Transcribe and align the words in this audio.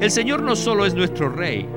El 0.00 0.10
Señor 0.10 0.40
no 0.40 0.56
solo 0.56 0.86
es 0.86 0.94
nuestro 0.94 1.28
Rey, 1.28 1.68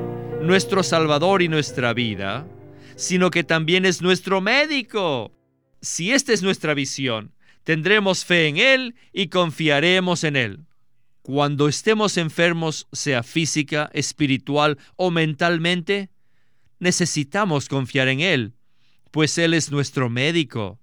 nuestro 0.41 0.81
Salvador 0.81 1.41
y 1.41 1.49
nuestra 1.49 1.93
vida, 1.93 2.47
sino 2.95 3.29
que 3.29 3.43
también 3.43 3.85
es 3.85 4.01
nuestro 4.01 4.39
médico. 4.39 5.33
Si 5.81 6.13
esta 6.13 6.31
es 6.31 6.41
nuestra 6.41 6.73
visión, 6.73 7.33
tendremos 7.65 8.23
fe 8.23 8.47
en 8.47 8.55
Él 8.55 8.95
y 9.11 9.27
confiaremos 9.27 10.23
en 10.23 10.37
Él. 10.37 10.59
Cuando 11.21 11.67
estemos 11.67 12.15
enfermos, 12.15 12.87
sea 12.93 13.23
física, 13.23 13.89
espiritual 13.93 14.77
o 14.95 15.11
mentalmente, 15.11 16.09
necesitamos 16.79 17.67
confiar 17.67 18.07
en 18.07 18.21
Él, 18.21 18.53
pues 19.11 19.37
Él 19.37 19.53
es 19.53 19.69
nuestro 19.69 20.09
médico. 20.09 20.79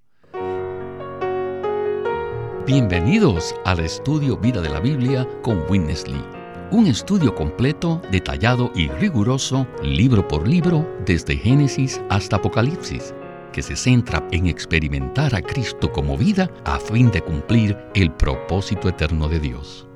Bienvenidos 2.66 3.54
al 3.64 3.80
estudio 3.80 4.36
Vida 4.36 4.60
de 4.60 4.68
la 4.68 4.80
Biblia 4.80 5.26
con 5.42 5.64
Witness 5.70 6.06
Lee 6.06 6.39
un 6.70 6.86
estudio 6.86 7.34
completo, 7.34 8.00
detallado 8.10 8.70
y 8.74 8.88
riguroso, 8.88 9.66
libro 9.82 10.26
por 10.26 10.46
libro, 10.46 10.88
desde 11.04 11.36
Génesis 11.36 12.00
hasta 12.08 12.36
Apocalipsis, 12.36 13.12
que 13.52 13.62
se 13.62 13.74
centra 13.74 14.26
en 14.30 14.46
experimentar 14.46 15.34
a 15.34 15.42
Cristo 15.42 15.90
como 15.90 16.16
vida 16.16 16.48
a 16.64 16.78
fin 16.78 17.10
de 17.10 17.22
cumplir 17.22 17.76
el 17.94 18.12
propósito 18.12 18.88
eterno 18.88 19.28
de 19.28 19.40
Dios. 19.40 19.88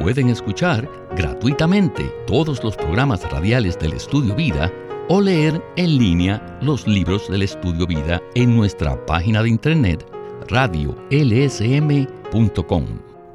Pueden 0.00 0.28
escuchar 0.28 0.88
gratuitamente 1.16 2.04
todos 2.26 2.62
los 2.62 2.76
programas 2.76 3.28
radiales 3.30 3.76
del 3.78 3.94
Estudio 3.94 4.36
Vida 4.36 4.72
o 5.08 5.20
leer 5.20 5.60
en 5.76 5.98
línea 5.98 6.58
los 6.60 6.86
libros 6.86 7.28
del 7.28 7.42
Estudio 7.42 7.86
Vida 7.86 8.22
en 8.34 8.56
nuestra 8.56 9.04
página 9.06 9.42
de 9.42 9.48
internet 9.48 10.06
radiolsm.com. 10.48 11.08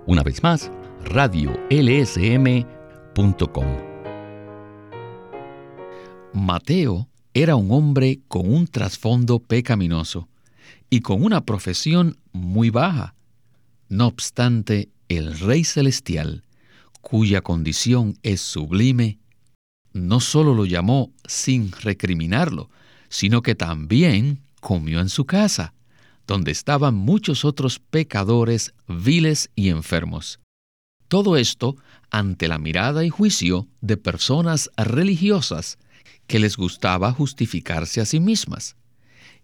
Una 0.05 0.23
vez 0.23 0.43
más, 0.43 0.71
radiolsm.com. 1.05 2.67
Mateo 6.33 7.07
era 7.33 7.55
un 7.55 7.71
hombre 7.71 8.19
con 8.27 8.51
un 8.51 8.67
trasfondo 8.67 9.39
pecaminoso 9.39 10.27
y 10.89 11.01
con 11.01 11.23
una 11.23 11.45
profesión 11.45 12.17
muy 12.31 12.69
baja. 12.69 13.15
No 13.89 14.07
obstante, 14.07 14.89
el 15.09 15.39
Rey 15.39 15.63
Celestial, 15.63 16.43
cuya 17.01 17.41
condición 17.41 18.17
es 18.23 18.41
sublime, 18.41 19.19
no 19.93 20.19
solo 20.19 20.53
lo 20.53 20.65
llamó 20.65 21.11
sin 21.25 21.71
recriminarlo, 21.71 22.69
sino 23.09 23.41
que 23.41 23.55
también 23.55 24.41
comió 24.59 24.99
en 24.99 25.09
su 25.09 25.25
casa, 25.25 25.73
donde 26.25 26.51
estaban 26.51 26.95
muchos 26.95 27.45
otros 27.45 27.79
pecadores 27.79 28.73
viles 28.87 29.51
y 29.55 29.69
enfermos. 29.69 30.39
Todo 31.07 31.37
esto 31.37 31.75
ante 32.09 32.47
la 32.47 32.57
mirada 32.57 33.03
y 33.03 33.09
juicio 33.09 33.67
de 33.81 33.97
personas 33.97 34.69
religiosas 34.77 35.77
que 36.27 36.39
les 36.39 36.57
gustaba 36.57 37.11
justificarse 37.11 38.01
a 38.01 38.05
sí 38.05 38.19
mismas. 38.19 38.75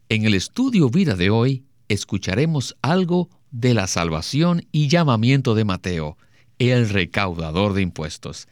En 0.08 0.26
el 0.26 0.34
estudio 0.34 0.90
vida 0.90 1.16
de 1.16 1.30
hoy 1.30 1.64
escucharemos 1.88 2.76
algo 2.82 3.30
de 3.52 3.74
la 3.74 3.88
salvación 3.88 4.68
y 4.72 4.88
llamamiento 4.88 5.56
de 5.56 5.66
Mateo, 5.66 6.18
el 6.60 6.90
recaudador 6.90 7.74
de 7.74 7.82
impuestos. 7.82 8.48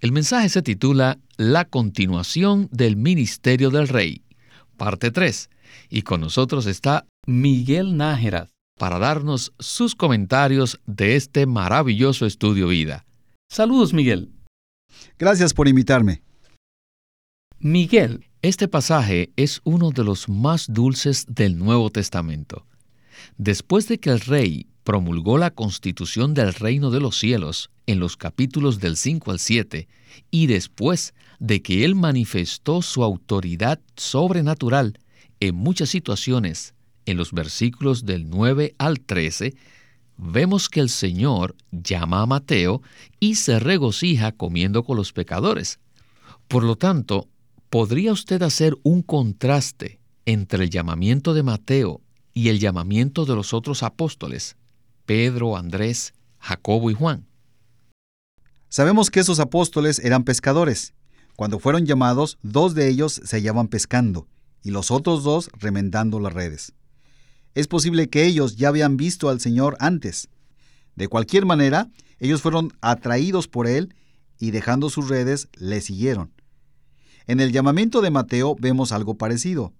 El 0.00 0.12
mensaje 0.12 0.48
se 0.48 0.62
titula 0.62 1.18
La 1.36 1.64
continuación 1.64 2.68
del 2.70 2.96
ministerio 2.96 3.70
del 3.70 3.88
rey, 3.88 4.22
parte 4.76 5.10
3, 5.10 5.50
y 5.88 6.02
con 6.02 6.20
nosotros 6.20 6.66
está 6.66 7.06
Miguel 7.26 7.96
Nájera 7.96 8.49
para 8.80 8.98
darnos 8.98 9.52
sus 9.58 9.94
comentarios 9.94 10.80
de 10.86 11.14
este 11.14 11.44
maravilloso 11.44 12.24
estudio 12.24 12.68
vida. 12.68 13.04
Saludos, 13.50 13.92
Miguel. 13.92 14.32
Gracias 15.18 15.52
por 15.52 15.68
invitarme. 15.68 16.22
Miguel, 17.58 18.24
este 18.40 18.68
pasaje 18.68 19.32
es 19.36 19.60
uno 19.64 19.90
de 19.90 20.02
los 20.02 20.30
más 20.30 20.64
dulces 20.72 21.26
del 21.28 21.58
Nuevo 21.58 21.90
Testamento. 21.90 22.64
Después 23.36 23.86
de 23.86 24.00
que 24.00 24.08
el 24.08 24.20
rey 24.20 24.66
promulgó 24.82 25.36
la 25.36 25.50
constitución 25.50 26.32
del 26.32 26.54
reino 26.54 26.90
de 26.90 27.00
los 27.00 27.18
cielos 27.18 27.70
en 27.84 28.00
los 28.00 28.16
capítulos 28.16 28.80
del 28.80 28.96
5 28.96 29.30
al 29.30 29.40
7, 29.40 29.88
y 30.30 30.46
después 30.46 31.12
de 31.38 31.60
que 31.60 31.84
él 31.84 31.96
manifestó 31.96 32.80
su 32.80 33.04
autoridad 33.04 33.78
sobrenatural 33.94 34.98
en 35.38 35.54
muchas 35.54 35.90
situaciones 35.90 36.72
en 37.10 37.16
los 37.16 37.32
versículos 37.32 38.06
del 38.06 38.30
9 38.30 38.74
al 38.78 39.00
13, 39.00 39.54
vemos 40.16 40.68
que 40.68 40.80
el 40.80 40.88
Señor 40.88 41.56
llama 41.70 42.22
a 42.22 42.26
Mateo 42.26 42.82
y 43.18 43.36
se 43.36 43.58
regocija 43.58 44.32
comiendo 44.32 44.84
con 44.84 44.96
los 44.96 45.12
pecadores. 45.12 45.80
Por 46.48 46.64
lo 46.64 46.76
tanto, 46.76 47.28
¿podría 47.68 48.12
usted 48.12 48.42
hacer 48.42 48.76
un 48.82 49.02
contraste 49.02 50.00
entre 50.26 50.64
el 50.64 50.70
llamamiento 50.70 51.34
de 51.34 51.42
Mateo 51.42 52.00
y 52.34 52.48
el 52.48 52.58
llamamiento 52.58 53.24
de 53.24 53.34
los 53.34 53.54
otros 53.54 53.82
apóstoles, 53.82 54.56
Pedro, 55.06 55.56
Andrés, 55.56 56.12
Jacobo 56.38 56.90
y 56.90 56.94
Juan? 56.94 57.26
Sabemos 58.68 59.10
que 59.10 59.20
esos 59.20 59.40
apóstoles 59.40 59.98
eran 59.98 60.24
pescadores. 60.24 60.94
Cuando 61.34 61.58
fueron 61.58 61.86
llamados, 61.86 62.38
dos 62.42 62.74
de 62.74 62.88
ellos 62.88 63.20
se 63.24 63.36
hallaban 63.36 63.68
pescando 63.68 64.28
y 64.62 64.70
los 64.70 64.90
otros 64.90 65.24
dos 65.24 65.50
remendando 65.58 66.20
las 66.20 66.32
redes. 66.32 66.72
Es 67.54 67.66
posible 67.66 68.08
que 68.08 68.26
ellos 68.26 68.56
ya 68.56 68.68
habían 68.68 68.96
visto 68.96 69.28
al 69.28 69.40
Señor 69.40 69.76
antes. 69.80 70.28
De 70.94 71.08
cualquier 71.08 71.46
manera, 71.46 71.90
ellos 72.18 72.42
fueron 72.42 72.72
atraídos 72.80 73.48
por 73.48 73.66
Él 73.66 73.94
y 74.38 74.52
dejando 74.52 74.88
sus 74.88 75.08
redes, 75.08 75.48
le 75.54 75.80
siguieron. 75.80 76.32
En 77.26 77.40
el 77.40 77.52
llamamiento 77.52 78.00
de 78.00 78.10
Mateo 78.10 78.56
vemos 78.58 78.92
algo 78.92 79.16
parecido. 79.16 79.72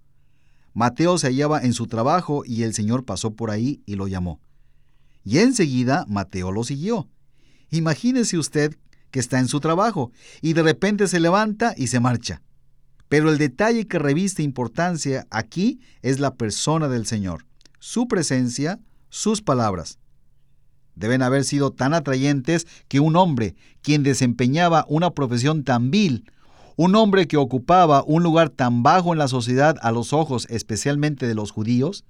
Mateo 0.73 1.19
se 1.19 1.29
hallaba 1.29 1.61
en 1.63 1.73
su 1.73 1.87
trabajo 1.87 2.43
y 2.45 2.63
el 2.63 2.75
Señor 2.75 3.05
pasó 3.05 3.33
por 3.33 3.51
ahí 3.51 3.83
y 3.87 3.95
lo 3.95 4.09
llamó. 4.09 4.41
Y 5.25 5.39
enseguida 5.39 6.05
Mateo 6.09 6.53
lo 6.53 6.65
siguió. 6.65 7.09
Imagínese 7.71 8.37
usted 8.37 8.77
que 9.11 9.21
está 9.21 9.39
en 9.39 9.49
su 9.49 9.61
trabajo 9.61 10.13
y 10.41 10.53
de 10.55 10.63
repente 10.63 11.09
se 11.09 11.21
levanta 11.21 11.75
y 11.77 11.87
se 11.87 12.01
marcha. 12.01 12.43
Pero 13.09 13.31
el 13.31 13.39
detalle 13.39 13.87
que 13.87 13.99
reviste 13.99 14.43
importancia 14.43 15.27
aquí 15.31 15.81
es 16.03 16.21
la 16.21 16.35
persona 16.35 16.89
del 16.89 17.07
Señor 17.07 17.50
su 17.81 18.07
presencia, 18.07 18.79
sus 19.09 19.43
palabras. 19.43 19.99
Deben 20.95 21.23
haber 21.23 21.45
sido 21.45 21.73
tan 21.73 21.95
atrayentes 21.95 22.67
que 22.87 23.01
un 23.01 23.17
hombre, 23.17 23.57
quien 23.83 24.03
desempeñaba 24.03 24.85
una 24.89 25.11
profesión 25.11 25.65
tan 25.65 25.91
vil, 25.91 26.31
un 26.77 26.95
hombre 26.95 27.27
que 27.27 27.37
ocupaba 27.37 28.05
un 28.07 28.23
lugar 28.23 28.51
tan 28.51 28.83
bajo 28.83 29.13
en 29.13 29.19
la 29.19 29.29
sociedad 29.29 29.77
a 29.83 29.91
los 29.93 30.13
ojos 30.13 30.47
especialmente 30.51 31.27
de 31.27 31.35
los 31.35 31.51
judíos, 31.51 32.05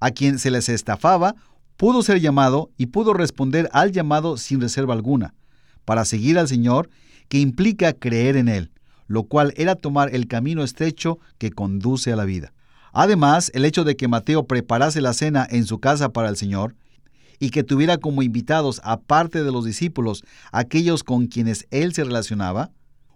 a 0.00 0.12
quien 0.12 0.38
se 0.38 0.50
les 0.50 0.68
estafaba, 0.68 1.34
pudo 1.76 2.02
ser 2.02 2.20
llamado 2.20 2.70
y 2.78 2.86
pudo 2.86 3.12
responder 3.12 3.68
al 3.72 3.92
llamado 3.92 4.36
sin 4.36 4.60
reserva 4.60 4.94
alguna, 4.94 5.34
para 5.84 6.04
seguir 6.04 6.38
al 6.38 6.48
Señor, 6.48 6.90
que 7.28 7.38
implica 7.38 7.92
creer 7.92 8.36
en 8.36 8.48
Él, 8.48 8.72
lo 9.08 9.24
cual 9.24 9.52
era 9.56 9.74
tomar 9.74 10.14
el 10.14 10.28
camino 10.28 10.62
estrecho 10.62 11.18
que 11.38 11.50
conduce 11.50 12.12
a 12.12 12.16
la 12.16 12.24
vida. 12.24 12.52
Además, 12.92 13.50
el 13.54 13.64
hecho 13.64 13.84
de 13.84 13.96
que 13.96 14.08
Mateo 14.08 14.46
preparase 14.46 15.00
la 15.00 15.14
cena 15.14 15.46
en 15.50 15.64
su 15.66 15.78
casa 15.78 16.10
para 16.10 16.28
el 16.28 16.36
Señor 16.36 16.74
y 17.38 17.50
que 17.50 17.64
tuviera 17.64 17.98
como 17.98 18.22
invitados, 18.22 18.80
aparte 18.84 19.42
de 19.42 19.50
los 19.50 19.64
discípulos, 19.64 20.22
aquellos 20.52 21.02
con 21.02 21.26
quienes 21.26 21.66
él 21.70 21.94
se 21.94 22.04
relacionaba, 22.04 22.70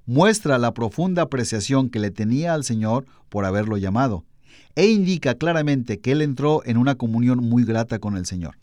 muestra 0.06 0.58
la 0.58 0.72
profunda 0.72 1.22
apreciación 1.22 1.90
que 1.90 2.00
le 2.00 2.10
tenía 2.10 2.54
al 2.54 2.64
Señor 2.64 3.06
por 3.28 3.44
haberlo 3.44 3.76
llamado, 3.76 4.24
e 4.74 4.86
indica 4.86 5.34
claramente 5.34 6.00
que 6.00 6.12
él 6.12 6.22
entró 6.22 6.62
en 6.64 6.76
una 6.76 6.94
comunión 6.94 7.38
muy 7.38 7.64
grata 7.64 7.98
con 7.98 8.16
el 8.16 8.26
Señor. 8.26 8.56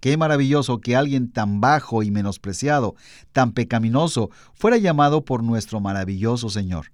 Qué 0.00 0.16
maravilloso 0.16 0.80
que 0.80 0.96
alguien 0.96 1.30
tan 1.30 1.60
bajo 1.60 2.02
y 2.02 2.10
menospreciado, 2.10 2.96
tan 3.32 3.52
pecaminoso, 3.52 4.30
fuera 4.54 4.78
llamado 4.78 5.24
por 5.24 5.44
nuestro 5.44 5.78
maravilloso 5.80 6.50
Señor, 6.50 6.92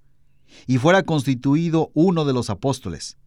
y 0.67 0.77
fuera 0.77 1.03
constituido 1.03 1.89
uno 1.93 2.25
de 2.25 2.33
los 2.33 2.49
apóstoles. 2.49 3.17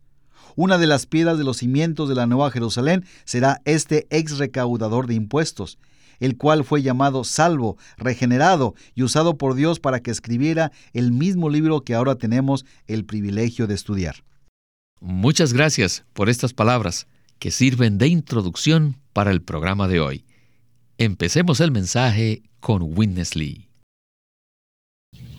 Una 0.57 0.79
de 0.79 0.87
las 0.87 1.07
piedras 1.07 1.39
de 1.39 1.45
los 1.45 1.59
cimientos 1.59 2.09
de 2.09 2.15
la 2.15 2.27
Nueva 2.27 2.51
Jerusalén 2.51 3.05
será 3.25 3.61
este 3.65 4.07
ex 4.11 4.39
recaudador 4.39 5.07
de 5.07 5.15
impuestos, 5.15 5.79
el 6.21 6.37
cual 6.37 6.65
fue 6.65 6.83
llamado 6.83 7.25
salvo, 7.25 7.77
regenerado 7.97 8.75
y 8.95 9.03
usado 9.03 9.37
por 9.37 9.55
Dios 9.55 9.81
para 9.81 10.01
que 10.01 10.11
escribiera 10.11 10.73
el 10.93 11.13
mismo 11.13 11.51
libro 11.51 11.81
que 11.81 11.95
ahora 11.95 12.15
tenemos 12.15 12.65
el 12.87 13.05
privilegio 13.05 13.67
de 13.67 13.75
estudiar. 13.75 14.17
Muchas 15.01 15.53
gracias 15.53 16.05
por 16.13 16.29
estas 16.29 16.53
palabras 16.53 17.09
que 17.41 17.51
sirven 17.51 17.99
de 17.99 18.07
introducción 18.07 18.99
para 19.13 19.33
el 19.33 19.43
programa 19.43 19.89
de 19.89 19.99
hoy. 19.99 20.25
Empecemos 20.97 21.61
el 21.61 21.73
mensaje 21.73 22.43
con 22.61 22.97
Witness 22.97 23.35
Lee. 23.35 23.69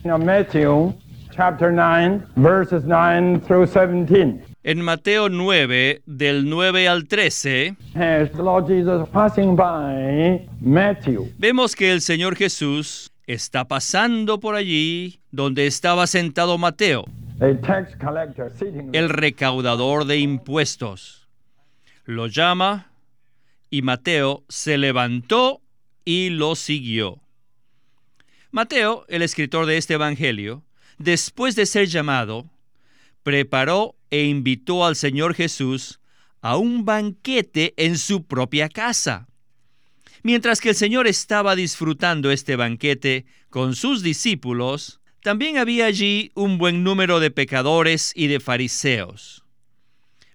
Matthew 0.04 0.94
chapter 1.34 1.72
9 1.72 2.22
verses 2.36 2.84
9 2.84 3.40
through 3.40 3.66
17. 3.66 4.53
En 4.66 4.80
Mateo 4.80 5.28
9, 5.28 6.00
del 6.06 6.48
9 6.48 6.88
al 6.88 7.06
13, 7.06 7.76
vemos 11.36 11.76
que 11.76 11.92
el 11.92 12.00
Señor 12.00 12.34
Jesús 12.34 13.12
está 13.26 13.68
pasando 13.68 14.40
por 14.40 14.54
allí 14.54 15.20
donde 15.30 15.66
estaba 15.66 16.06
sentado 16.06 16.56
Mateo, 16.56 17.04
el 18.92 19.08
recaudador 19.10 20.06
de 20.06 20.16
impuestos. 20.16 21.28
Lo 22.06 22.26
llama 22.26 22.90
y 23.68 23.82
Mateo 23.82 24.44
se 24.48 24.78
levantó 24.78 25.60
y 26.06 26.30
lo 26.30 26.54
siguió. 26.54 27.18
Mateo, 28.50 29.04
el 29.08 29.20
escritor 29.20 29.66
de 29.66 29.76
este 29.76 29.92
Evangelio, 29.92 30.62
después 30.96 31.54
de 31.54 31.66
ser 31.66 31.86
llamado, 31.86 32.46
preparó 33.22 33.94
e 34.14 34.26
invitó 34.26 34.86
al 34.86 34.94
Señor 34.94 35.34
Jesús 35.34 35.98
a 36.40 36.56
un 36.56 36.84
banquete 36.84 37.74
en 37.76 37.98
su 37.98 38.26
propia 38.26 38.68
casa. 38.68 39.26
Mientras 40.22 40.60
que 40.60 40.68
el 40.68 40.76
Señor 40.76 41.08
estaba 41.08 41.56
disfrutando 41.56 42.30
este 42.30 42.54
banquete 42.54 43.26
con 43.50 43.74
sus 43.74 44.04
discípulos, 44.04 45.00
también 45.20 45.58
había 45.58 45.86
allí 45.86 46.30
un 46.36 46.58
buen 46.58 46.84
número 46.84 47.18
de 47.18 47.32
pecadores 47.32 48.12
y 48.14 48.28
de 48.28 48.38
fariseos. 48.38 49.42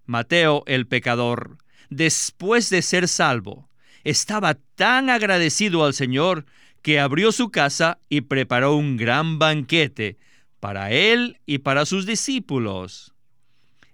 Mateo 0.06 0.64
el 0.66 0.86
pecador, 0.86 1.58
después 1.90 2.70
de 2.70 2.82
ser 2.82 3.08
salvo, 3.08 3.70
estaba 4.04 4.56
tan 4.76 5.10
agradecido 5.10 5.86
al 5.86 5.94
Señor 5.94 6.46
que 6.82 7.00
abrió 7.00 7.32
su 7.32 7.50
casa 7.50 8.00
y 8.10 8.22
preparó 8.22 8.76
un 8.76 8.98
gran 8.98 9.40
banquete 9.40 10.18
para 10.60 10.92
él 10.92 11.40
y 11.46 11.60
para 11.60 11.86
sus 11.86 12.06
discípulos. 12.06 13.14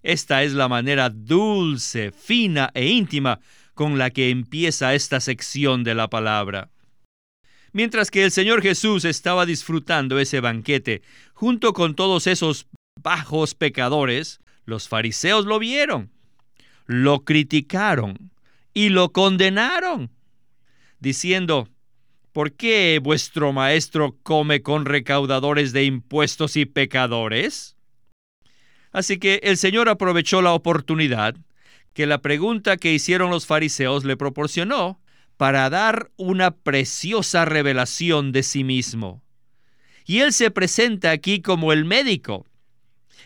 Esta 0.05 0.43
es 0.43 0.53
la 0.53 0.67
manera 0.67 1.09
dulce, 1.09 2.11
fina 2.11 2.69
e 2.75 2.85
íntima 2.85 3.39
con 3.73 3.97
la 3.97 4.11
que 4.11 4.29
empieza 4.29 4.93
esta 4.93 5.19
sección 5.19 5.83
de 5.83 5.95
la 5.95 6.11
palabra. 6.11 6.69
Mientras 7.73 8.11
que 8.11 8.23
el 8.23 8.29
Señor 8.29 8.61
Jesús 8.61 9.03
estaba 9.03 9.47
disfrutando 9.47 10.19
ese 10.19 10.41
banquete 10.41 11.01
junto 11.33 11.73
con 11.73 11.95
todos 11.95 12.27
esos 12.27 12.67
bajos 13.01 13.55
pecadores, 13.55 14.41
los 14.65 14.87
fariseos 14.87 15.47
lo 15.47 15.57
vieron, 15.57 16.11
lo 16.85 17.25
criticaron 17.25 18.29
y 18.75 18.89
lo 18.89 19.11
condenaron, 19.11 20.11
diciendo, 20.99 21.67
¿por 22.31 22.51
qué 22.51 22.99
vuestro 23.01 23.53
maestro 23.53 24.19
come 24.21 24.61
con 24.61 24.85
recaudadores 24.85 25.73
de 25.73 25.85
impuestos 25.85 26.57
y 26.57 26.67
pecadores? 26.67 27.74
Así 28.95 29.17
que 29.17 29.41
el 29.43 29.57
Señor 29.57 29.89
aprovechó 29.89 30.41
la 30.41 30.53
oportunidad 30.53 31.35
que 31.93 32.05
la 32.05 32.21
pregunta 32.21 32.77
que 32.77 32.93
hicieron 32.93 33.29
los 33.29 33.45
fariseos 33.45 34.05
le 34.05 34.15
proporcionó 34.15 35.01
para 35.35 35.69
dar 35.69 36.11
una 36.15 36.51
preciosa 36.51 37.43
revelación 37.43 38.31
de 38.31 38.41
sí 38.41 38.63
mismo. 38.63 39.21
Y 40.05 40.19
él 40.19 40.31
se 40.31 40.49
presenta 40.49 41.11
aquí 41.11 41.41
como 41.41 41.73
el 41.73 41.83
médico. 41.83 42.45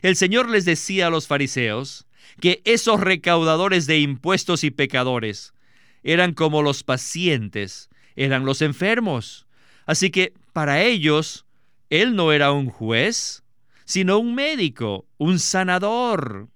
El 0.02 0.16
Señor 0.16 0.50
les 0.50 0.66
decía 0.66 1.06
a 1.06 1.10
los 1.12 1.28
fariseos 1.28 2.08
que 2.42 2.64
esos 2.66 3.00
recaudadores 3.00 3.86
de 3.86 4.00
impuestos 4.00 4.64
y 4.64 4.72
pecadores 4.72 5.54
eran 6.02 6.34
como 6.34 6.64
los 6.64 6.82
pacientes, 6.82 7.92
eran 8.16 8.44
los 8.44 8.64
enfermos. 8.64 9.46
Así 9.86 10.10
que 10.10 10.34
para 10.52 10.82
ellos, 10.82 11.46
Él 11.92 12.16
no 12.16 12.32
era 12.32 12.54
un 12.54 12.72
juez, 12.72 13.44
sino 13.90 14.20
un 14.20 14.36
médico, 14.36 15.08
un 15.18 15.40
sanador. 15.40 16.50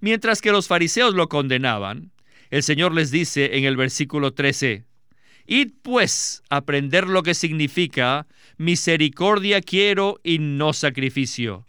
Mientras 0.00 0.40
que 0.40 0.52
los 0.52 0.68
fariseos 0.68 1.12
lo 1.12 1.28
condenaban, 1.28 2.12
el 2.50 2.62
Señor 2.62 2.94
les 2.94 3.10
dice 3.10 3.58
en 3.58 3.64
el 3.64 3.76
versículo 3.76 4.32
13, 4.32 4.84
Id 5.48 5.72
pues 5.82 6.44
aprender 6.48 7.08
lo 7.08 7.24
que 7.24 7.34
significa 7.34 8.28
misericordia 8.58 9.60
quiero 9.60 10.20
y 10.22 10.38
no 10.38 10.72
sacrificio, 10.72 11.66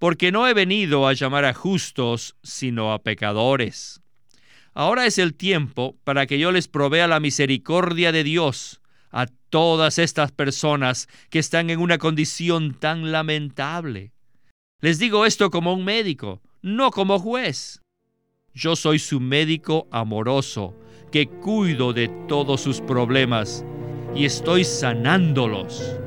porque 0.00 0.32
no 0.32 0.48
he 0.48 0.52
venido 0.52 1.06
a 1.06 1.12
llamar 1.12 1.44
a 1.44 1.54
justos, 1.54 2.34
sino 2.42 2.92
a 2.92 3.04
pecadores. 3.04 4.00
Ahora 4.74 5.06
es 5.06 5.18
el 5.18 5.32
tiempo 5.32 5.96
para 6.02 6.26
que 6.26 6.40
yo 6.40 6.50
les 6.50 6.66
provea 6.66 7.06
la 7.06 7.20
misericordia 7.20 8.10
de 8.10 8.24
Dios 8.24 8.81
todas 9.52 9.98
estas 9.98 10.32
personas 10.32 11.10
que 11.28 11.38
están 11.38 11.68
en 11.68 11.78
una 11.78 11.98
condición 11.98 12.72
tan 12.72 13.12
lamentable. 13.12 14.14
Les 14.80 14.98
digo 14.98 15.26
esto 15.26 15.50
como 15.50 15.74
un 15.74 15.84
médico, 15.84 16.40
no 16.62 16.90
como 16.90 17.18
juez. 17.18 17.82
Yo 18.54 18.76
soy 18.76 18.98
su 18.98 19.20
médico 19.20 19.88
amoroso, 19.90 20.74
que 21.10 21.28
cuido 21.28 21.92
de 21.92 22.08
todos 22.28 22.62
sus 22.62 22.80
problemas 22.80 23.62
y 24.16 24.24
estoy 24.24 24.64
sanándolos. 24.64 25.98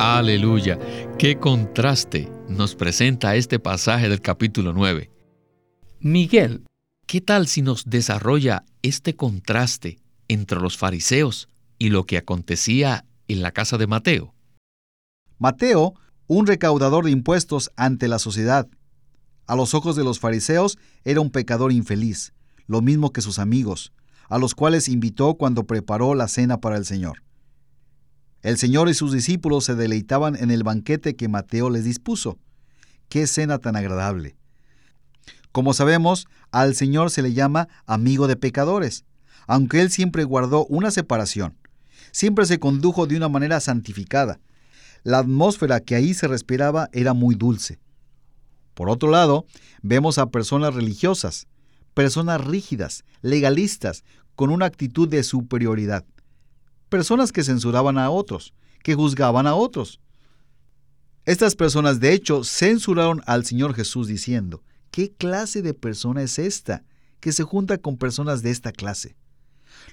Aleluya. 0.00 0.76
Qué 1.20 1.38
contraste 1.38 2.28
nos 2.48 2.74
presenta 2.74 3.36
este 3.36 3.60
pasaje 3.60 4.08
del 4.08 4.20
capítulo 4.20 4.72
9. 4.72 5.08
Miguel, 6.00 6.64
¿qué 7.06 7.20
tal 7.20 7.46
si 7.46 7.62
nos 7.62 7.84
desarrolla 7.84 8.64
este 8.82 9.14
contraste 9.14 9.98
entre 10.28 10.60
los 10.60 10.76
fariseos 10.76 11.48
y 11.78 11.90
lo 11.90 12.04
que 12.04 12.18
acontecía 12.18 13.04
en 13.28 13.42
la 13.42 13.52
casa 13.52 13.78
de 13.78 13.86
Mateo? 13.86 14.34
Mateo, 15.38 15.94
un 16.26 16.46
recaudador 16.46 17.04
de 17.04 17.10
impuestos 17.10 17.70
ante 17.76 18.08
la 18.08 18.18
sociedad, 18.18 18.68
a 19.46 19.54
los 19.54 19.74
ojos 19.74 19.94
de 19.94 20.02
los 20.02 20.18
fariseos 20.18 20.76
era 21.04 21.20
un 21.20 21.30
pecador 21.30 21.72
infeliz, 21.72 22.32
lo 22.66 22.82
mismo 22.82 23.12
que 23.12 23.20
sus 23.20 23.38
amigos, 23.38 23.92
a 24.28 24.38
los 24.38 24.56
cuales 24.56 24.88
invitó 24.88 25.34
cuando 25.34 25.64
preparó 25.64 26.14
la 26.14 26.26
cena 26.26 26.60
para 26.60 26.76
el 26.76 26.84
Señor. 26.84 27.22
El 28.42 28.58
Señor 28.58 28.88
y 28.88 28.94
sus 28.94 29.12
discípulos 29.12 29.64
se 29.64 29.76
deleitaban 29.76 30.34
en 30.36 30.50
el 30.50 30.64
banquete 30.64 31.14
que 31.14 31.28
Mateo 31.28 31.70
les 31.70 31.84
dispuso. 31.84 32.38
¡Qué 33.08 33.26
cena 33.28 33.58
tan 33.58 33.76
agradable! 33.76 34.36
Como 35.52 35.72
sabemos, 35.74 36.26
al 36.50 36.74
Señor 36.74 37.10
se 37.10 37.22
le 37.22 37.32
llama 37.32 37.68
amigo 37.86 38.26
de 38.26 38.36
pecadores, 38.36 39.04
aunque 39.46 39.80
Él 39.80 39.90
siempre 39.90 40.24
guardó 40.24 40.66
una 40.66 40.90
separación. 40.90 41.56
Siempre 42.12 42.46
se 42.46 42.58
condujo 42.58 43.06
de 43.06 43.16
una 43.16 43.28
manera 43.28 43.60
santificada. 43.60 44.40
La 45.02 45.18
atmósfera 45.18 45.80
que 45.80 45.94
ahí 45.94 46.14
se 46.14 46.28
respiraba 46.28 46.88
era 46.92 47.12
muy 47.12 47.34
dulce. 47.34 47.78
Por 48.74 48.90
otro 48.90 49.10
lado, 49.10 49.46
vemos 49.82 50.18
a 50.18 50.30
personas 50.30 50.74
religiosas, 50.74 51.46
personas 51.94 52.44
rígidas, 52.44 53.04
legalistas, 53.22 54.04
con 54.34 54.50
una 54.50 54.66
actitud 54.66 55.08
de 55.08 55.22
superioridad. 55.22 56.04
Personas 56.88 57.32
que 57.32 57.42
censuraban 57.42 57.98
a 57.98 58.10
otros, 58.10 58.52
que 58.82 58.94
juzgaban 58.94 59.46
a 59.46 59.54
otros. 59.54 60.00
Estas 61.24 61.56
personas 61.56 62.00
de 62.00 62.12
hecho 62.12 62.44
censuraron 62.44 63.22
al 63.26 63.44
Señor 63.44 63.74
Jesús 63.74 64.08
diciendo, 64.08 64.62
¿Qué 64.90 65.12
clase 65.12 65.60
de 65.60 65.74
persona 65.74 66.22
es 66.22 66.38
esta 66.38 66.84
que 67.20 67.32
se 67.32 67.42
junta 67.42 67.78
con 67.78 67.96
personas 67.96 68.42
de 68.42 68.50
esta 68.50 68.72
clase? 68.72 69.16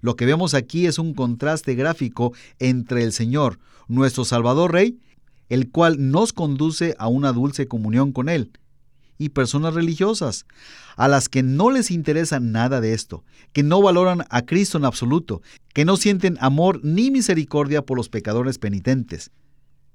Lo 0.02 0.16
que 0.16 0.26
vemos 0.26 0.54
aquí 0.54 0.86
es 0.86 1.00
un 1.00 1.14
contraste 1.14 1.76
gráfico 1.76 2.34
entre 2.60 3.04
el 3.04 3.12
Señor, 3.12 3.60
nuestro 3.88 4.26
Salvador 4.26 4.72
Rey, 4.72 5.00
el 5.50 5.70
cual 5.70 6.12
nos 6.12 6.34
conduce 6.34 6.96
a 6.98 7.08
una 7.08 7.32
dulce 7.32 7.68
comunión 7.68 8.12
con 8.12 8.30
Él, 8.30 8.52
y 9.18 9.30
personas 9.30 9.74
religiosas, 9.74 10.46
a 10.96 11.08
las 11.08 11.30
que 11.30 11.44
no 11.44 11.72
les 11.72 11.92
interesa 11.92 12.40
nada 12.40 12.82
de 12.82 12.94
esto, 12.94 13.24
que 13.52 13.64
no 13.64 13.82
valoran 13.82 14.26
a 14.30 14.44
Cristo 14.44 14.78
en 14.78 14.86
absoluto, 14.86 15.42
que 15.74 15.86
no 15.86 15.98
sienten 15.98 16.38
amor 16.40 16.80
ni 16.84 17.12
misericordia 17.12 17.84
por 17.84 17.98
los 17.98 18.10
pecadores 18.10 18.58
penitentes, 18.58 19.32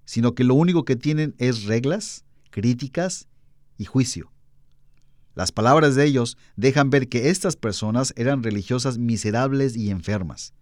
sino 0.04 0.34
que 0.34 0.44
lo 0.44 0.54
único 0.54 0.84
que 0.84 0.96
tienen 0.96 1.34
es 1.38 1.64
reglas, 1.64 2.24
críticas 2.50 3.28
y 3.76 3.84
juicio. 3.84 4.30
Las 5.38 5.52
palabras 5.52 5.94
de 5.94 6.04
ellos 6.04 6.36
dejan 6.56 6.90
ver 6.90 7.08
que 7.08 7.30
estas 7.30 7.54
personas 7.54 8.12
eran 8.16 8.42
religiosas 8.42 8.98
miserables 8.98 9.76
y 9.76 9.90
enfermas. 9.90 10.52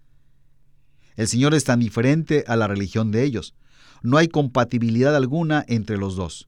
El 1.16 1.28
Señor 1.28 1.54
es 1.54 1.64
tan 1.64 1.80
diferente 1.80 2.45
a 2.47 2.56
la 2.56 2.66
religión 2.66 3.11
de 3.11 3.23
ellos. 3.25 3.54
No 4.02 4.18
hay 4.18 4.28
compatibilidad 4.28 5.16
alguna 5.16 5.64
entre 5.66 5.97
los 5.97 6.14
dos. 6.14 6.47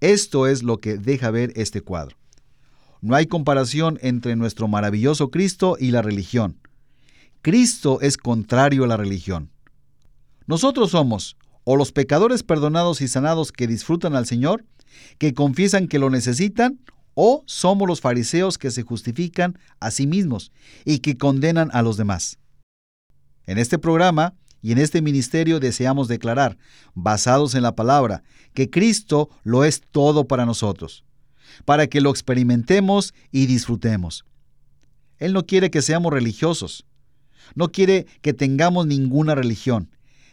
Esto 0.00 0.46
es 0.46 0.62
lo 0.62 0.78
que 0.78 0.96
deja 0.96 1.30
ver 1.30 1.52
este 1.56 1.82
cuadro. 1.82 2.16
No 3.02 3.14
hay 3.14 3.26
comparación 3.26 3.98
entre 4.00 4.34
nuestro 4.34 4.66
maravilloso 4.66 5.30
Cristo 5.30 5.76
y 5.78 5.90
la 5.90 6.00
religión. 6.00 6.56
Cristo 7.42 8.00
es 8.00 8.16
contrario 8.16 8.84
a 8.84 8.86
la 8.86 8.96
religión. 8.96 9.50
Nosotros 10.46 10.92
somos 10.92 11.36
o 11.64 11.76
los 11.76 11.92
pecadores 11.92 12.42
perdonados 12.42 13.02
y 13.02 13.08
sanados 13.08 13.52
que 13.52 13.66
disfrutan 13.66 14.16
al 14.16 14.24
Señor, 14.24 14.64
que 15.18 15.34
confiesan 15.34 15.86
que 15.86 15.98
lo 15.98 16.08
necesitan, 16.08 16.78
o 17.14 17.42
somos 17.46 17.88
los 17.88 18.00
fariseos 18.00 18.58
que 18.58 18.70
se 18.70 18.82
justifican 18.82 19.58
a 19.80 19.90
sí 19.90 20.06
mismos 20.06 20.52
y 20.84 20.98
que 20.98 21.16
condenan 21.16 21.70
a 21.72 21.82
los 21.82 21.96
demás. 21.96 22.38
En 23.46 23.58
este 23.58 23.78
programa 23.78 24.34
y 24.62 24.72
en 24.72 24.78
este 24.78 25.02
ministerio 25.02 25.60
deseamos 25.60 26.08
declarar, 26.08 26.56
basados 26.94 27.54
en 27.54 27.62
la 27.62 27.74
palabra, 27.74 28.22
que 28.54 28.70
Cristo 28.70 29.28
lo 29.42 29.64
es 29.64 29.82
todo 29.90 30.26
para 30.26 30.46
nosotros, 30.46 31.04
para 31.64 31.86
que 31.86 32.00
lo 32.00 32.10
experimentemos 32.10 33.12
y 33.30 33.46
disfrutemos. 33.46 34.24
Él 35.18 35.32
no 35.32 35.46
quiere 35.46 35.70
que 35.70 35.82
seamos 35.82 36.12
religiosos. 36.12 36.86
No 37.54 37.70
quiere 37.70 38.06
que 38.22 38.32
tengamos 38.32 38.86
ninguna 38.86 39.34
religión. 39.34 39.90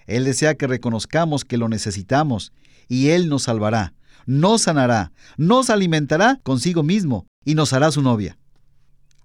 Él 0.07 0.25
desea 0.25 0.55
que 0.55 0.67
reconozcamos 0.67 1.45
que 1.45 1.57
lo 1.57 1.69
necesitamos 1.69 2.51
y 2.87 3.09
Él 3.09 3.29
nos 3.29 3.43
salvará, 3.43 3.93
nos 4.25 4.63
sanará, 4.63 5.11
nos 5.37 5.69
alimentará 5.69 6.39
consigo 6.43 6.83
mismo 6.83 7.25
y 7.45 7.55
nos 7.55 7.73
hará 7.73 7.91
su 7.91 8.01
novia. 8.01 8.37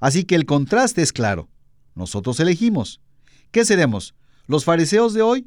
Así 0.00 0.24
que 0.24 0.34
el 0.34 0.46
contraste 0.46 1.02
es 1.02 1.12
claro. 1.12 1.48
Nosotros 1.94 2.38
elegimos. 2.40 3.00
¿Qué 3.50 3.64
seremos? 3.64 4.14
¿Los 4.46 4.64
fariseos 4.64 5.14
de 5.14 5.22
hoy? 5.22 5.46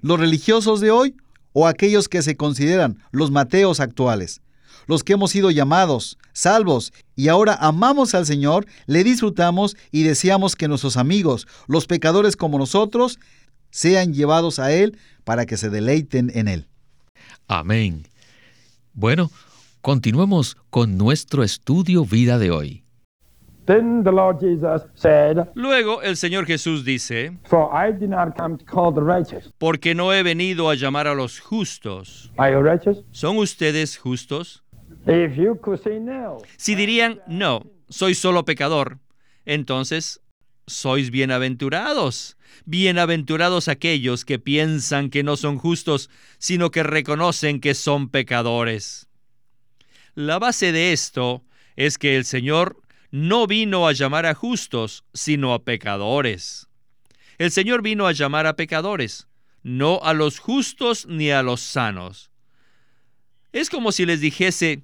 ¿Los 0.00 0.18
religiosos 0.18 0.80
de 0.80 0.90
hoy? 0.90 1.16
¿O 1.52 1.66
aquellos 1.66 2.08
que 2.08 2.22
se 2.22 2.36
consideran 2.36 2.98
los 3.12 3.30
Mateos 3.30 3.80
actuales? 3.80 4.40
Los 4.86 5.04
que 5.04 5.14
hemos 5.14 5.30
sido 5.30 5.50
llamados, 5.50 6.18
salvos, 6.32 6.92
y 7.16 7.28
ahora 7.28 7.54
amamos 7.54 8.14
al 8.14 8.26
Señor, 8.26 8.66
le 8.86 9.04
disfrutamos 9.04 9.76
y 9.90 10.02
deseamos 10.02 10.56
que 10.56 10.68
nuestros 10.68 10.96
amigos, 10.96 11.46
los 11.68 11.86
pecadores 11.86 12.36
como 12.36 12.58
nosotros, 12.58 13.18
sean 13.70 14.12
llevados 14.12 14.58
a 14.58 14.72
Él 14.72 14.98
para 15.24 15.46
que 15.46 15.56
se 15.56 15.70
deleiten 15.70 16.30
en 16.34 16.48
Él. 16.48 16.68
Amén. 17.46 18.06
Bueno, 18.94 19.30
continuemos 19.80 20.56
con 20.70 20.96
nuestro 20.96 21.42
estudio 21.42 22.04
vida 22.04 22.38
de 22.38 22.50
hoy. 22.50 22.80
Then 23.66 24.04
the 24.04 24.12
Lord 24.12 24.40
Jesus 24.40 24.82
said, 24.94 25.48
Luego 25.54 26.02
el 26.02 26.16
Señor 26.16 26.44
Jesús 26.46 26.84
dice, 26.84 27.32
For 27.44 27.70
I 27.72 27.92
did 27.92 28.10
not 28.10 28.36
come 28.36 28.58
to 28.58 28.64
call 28.64 28.92
the 28.94 29.00
righteous. 29.00 29.52
porque 29.58 29.94
no 29.94 30.12
he 30.12 30.22
venido 30.22 30.68
a 30.68 30.74
llamar 30.74 31.06
a 31.06 31.14
los 31.14 31.40
justos. 31.40 32.30
Are 32.36 32.52
you 32.52 32.60
righteous? 32.62 33.02
¿Son 33.10 33.38
ustedes 33.38 33.96
justos? 33.96 34.62
If 35.06 35.36
you 35.36 35.58
could 35.60 35.80
say 35.82 35.98
no, 35.98 36.38
Si 36.56 36.74
dirían, 36.74 37.20
no, 37.26 37.64
soy 37.88 38.14
solo 38.14 38.44
pecador, 38.44 38.98
entonces 39.46 40.20
sois 40.66 41.10
bienaventurados. 41.10 42.36
Bienaventurados 42.64 43.68
aquellos 43.68 44.24
que 44.24 44.38
piensan 44.38 45.10
que 45.10 45.22
no 45.22 45.36
son 45.36 45.58
justos, 45.58 46.10
sino 46.38 46.70
que 46.70 46.82
reconocen 46.82 47.60
que 47.60 47.74
son 47.74 48.08
pecadores. 48.08 49.08
La 50.14 50.38
base 50.38 50.72
de 50.72 50.92
esto 50.92 51.44
es 51.76 51.98
que 51.98 52.16
el 52.16 52.24
Señor 52.24 52.80
no 53.10 53.46
vino 53.46 53.86
a 53.86 53.92
llamar 53.92 54.26
a 54.26 54.34
justos, 54.34 55.04
sino 55.12 55.54
a 55.54 55.64
pecadores. 55.64 56.68
El 57.38 57.50
Señor 57.50 57.82
vino 57.82 58.06
a 58.06 58.12
llamar 58.12 58.46
a 58.46 58.56
pecadores, 58.56 59.28
no 59.62 60.00
a 60.02 60.14
los 60.14 60.38
justos 60.38 61.06
ni 61.06 61.30
a 61.30 61.42
los 61.42 61.60
sanos. 61.60 62.30
Es 63.52 63.70
como 63.70 63.92
si 63.92 64.06
les 64.06 64.20
dijese, 64.20 64.82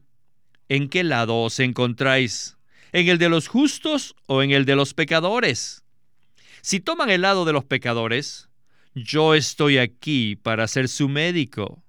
¿en 0.68 0.88
qué 0.88 1.04
lado 1.04 1.40
os 1.42 1.58
encontráis? 1.60 2.56
¿En 2.92 3.08
el 3.08 3.18
de 3.18 3.28
los 3.28 3.48
justos 3.48 4.16
o 4.26 4.42
en 4.42 4.50
el 4.50 4.64
de 4.64 4.76
los 4.76 4.94
pecadores? 4.94 5.84
Si 6.62 6.80
toman 6.80 7.10
el 7.10 7.22
lado 7.22 7.44
de 7.44 7.52
los 7.52 7.64
pecadores, 7.64 8.48
yo 8.94 9.34
estoy 9.34 9.78
aquí 9.78 10.36
para 10.36 10.66
ser 10.66 10.88
su 10.88 11.08
médico. 11.08 11.82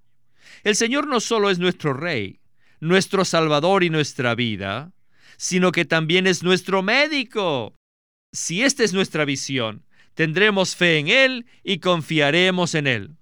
El 0.63 0.75
Señor 0.75 1.07
no 1.07 1.19
solo 1.19 1.49
es 1.49 1.59
nuestro 1.59 1.93
Rey, 1.93 2.39
nuestro 2.79 3.25
Salvador 3.25 3.83
y 3.83 3.89
nuestra 3.89 4.35
vida, 4.35 4.91
sino 5.37 5.71
que 5.71 5.85
también 5.85 6.27
es 6.27 6.43
nuestro 6.43 6.83
médico. 6.83 7.73
Si 8.31 8.61
esta 8.61 8.83
es 8.83 8.93
nuestra 8.93 9.25
visión, 9.25 9.83
tendremos 10.13 10.75
fe 10.75 10.99
en 10.99 11.07
Él 11.07 11.45
y 11.63 11.79
confiaremos 11.79 12.75
en 12.75 12.87
Él. 12.87 13.17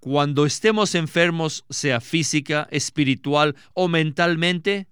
Cuando 0.00 0.46
estemos 0.46 0.94
enfermos, 0.94 1.64
sea 1.70 2.00
física, 2.00 2.66
espiritual 2.70 3.54
o 3.74 3.88
mentalmente, 3.88 4.88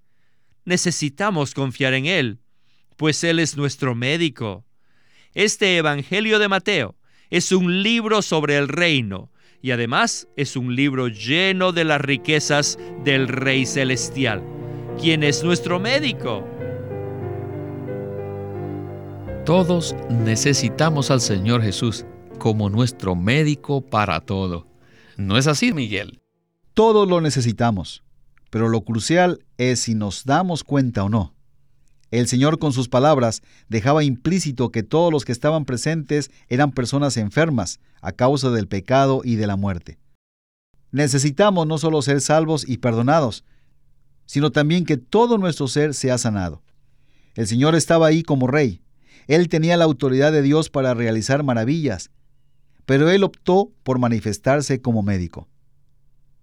necesitamos 0.64 1.55
confiar 1.55 1.95
en 1.95 2.07
Él, 2.07 2.40
pues 2.97 3.25
Él 3.25 3.38
es 3.38 3.57
nuestro 3.57 3.95
médico. 3.95 4.64
Este 5.35 5.76
Evangelio 5.76 6.38
de 6.38 6.49
Mateo 6.49 6.97
es 7.31 7.52
un 7.52 7.83
libro 7.83 8.23
sobre 8.23 8.57
el 8.57 8.69
reino 8.69 9.31
y 9.62 9.71
además 9.71 10.29
es 10.37 10.57
un 10.57 10.75
libro 10.75 11.09
lleno 11.09 11.73
de 11.73 11.85
las 11.85 12.00
riquezas 12.00 12.79
del 13.05 13.29
Rey 13.29 13.67
Celestial, 13.67 14.43
quien 15.00 15.23
es 15.23 15.45
nuestro 15.45 15.79
médico. 15.79 16.47
Todos 19.45 19.95
necesitamos 20.09 21.11
al 21.11 21.21
Señor 21.21 21.62
Jesús 21.62 22.05
como 22.38 22.71
nuestro 22.71 23.14
médico 23.14 23.81
para 23.81 24.21
todo. 24.21 24.67
¿No 25.17 25.37
es 25.37 25.47
así, 25.47 25.73
Miguel? 25.73 26.21
Todos 26.75 27.09
lo 27.09 27.21
necesitamos, 27.21 28.02
pero 28.50 28.69
lo 28.69 28.83
crucial 28.83 29.45
es 29.59 29.80
si 29.80 29.95
nos 29.95 30.25
damos 30.25 30.64
cuenta 30.64 31.04
o 31.04 31.09
no. 31.09 31.35
El 32.11 32.26
Señor 32.26 32.59
con 32.59 32.73
sus 32.73 32.88
palabras 32.88 33.42
dejaba 33.69 34.02
implícito 34.02 34.71
que 34.73 34.83
todos 34.83 35.12
los 35.12 35.25
que 35.25 35.33
estaban 35.33 35.64
presentes 35.64 36.30
eran 36.49 36.73
personas 36.73 37.16
enfermas 37.16 37.78
a 38.00 38.12
causa 38.12 38.50
del 38.50 38.66
pecado 38.66 39.23
y 39.25 39.37
de 39.37 39.47
la 39.47 39.57
muerte. 39.57 39.99
Necesitamos 40.90 41.69
no 41.69 41.78
solo 41.78 42.02
ser 42.02 42.21
salvos 42.21 42.69
y 42.69 42.78
perdonados, 42.78 43.45
sino 44.26 44.50
también 44.50 44.85
que 44.85 44.97
todo 44.97 45.38
nuestro 45.38 45.69
ser 45.69 45.95
sea 45.95 46.19
sanado. 46.19 46.62
El 47.35 47.47
Señor 47.47 47.76
estaba 47.76 48.09
ahí 48.09 48.25
como 48.25 48.49
rey. 48.49 48.83
Él 49.28 49.49
tenía 49.49 49.76
la 49.76 49.85
autoridad 49.85 50.33
de 50.33 50.42
Dios 50.42 50.69
para 50.69 50.95
realizar 50.95 51.45
maravillas, 51.45 52.11
pero 52.87 53.09
Él 53.09 53.23
optó 53.23 53.71
por 53.85 54.00
manifestarse 54.00 54.80
como 54.80 55.04
médico. 55.04 55.49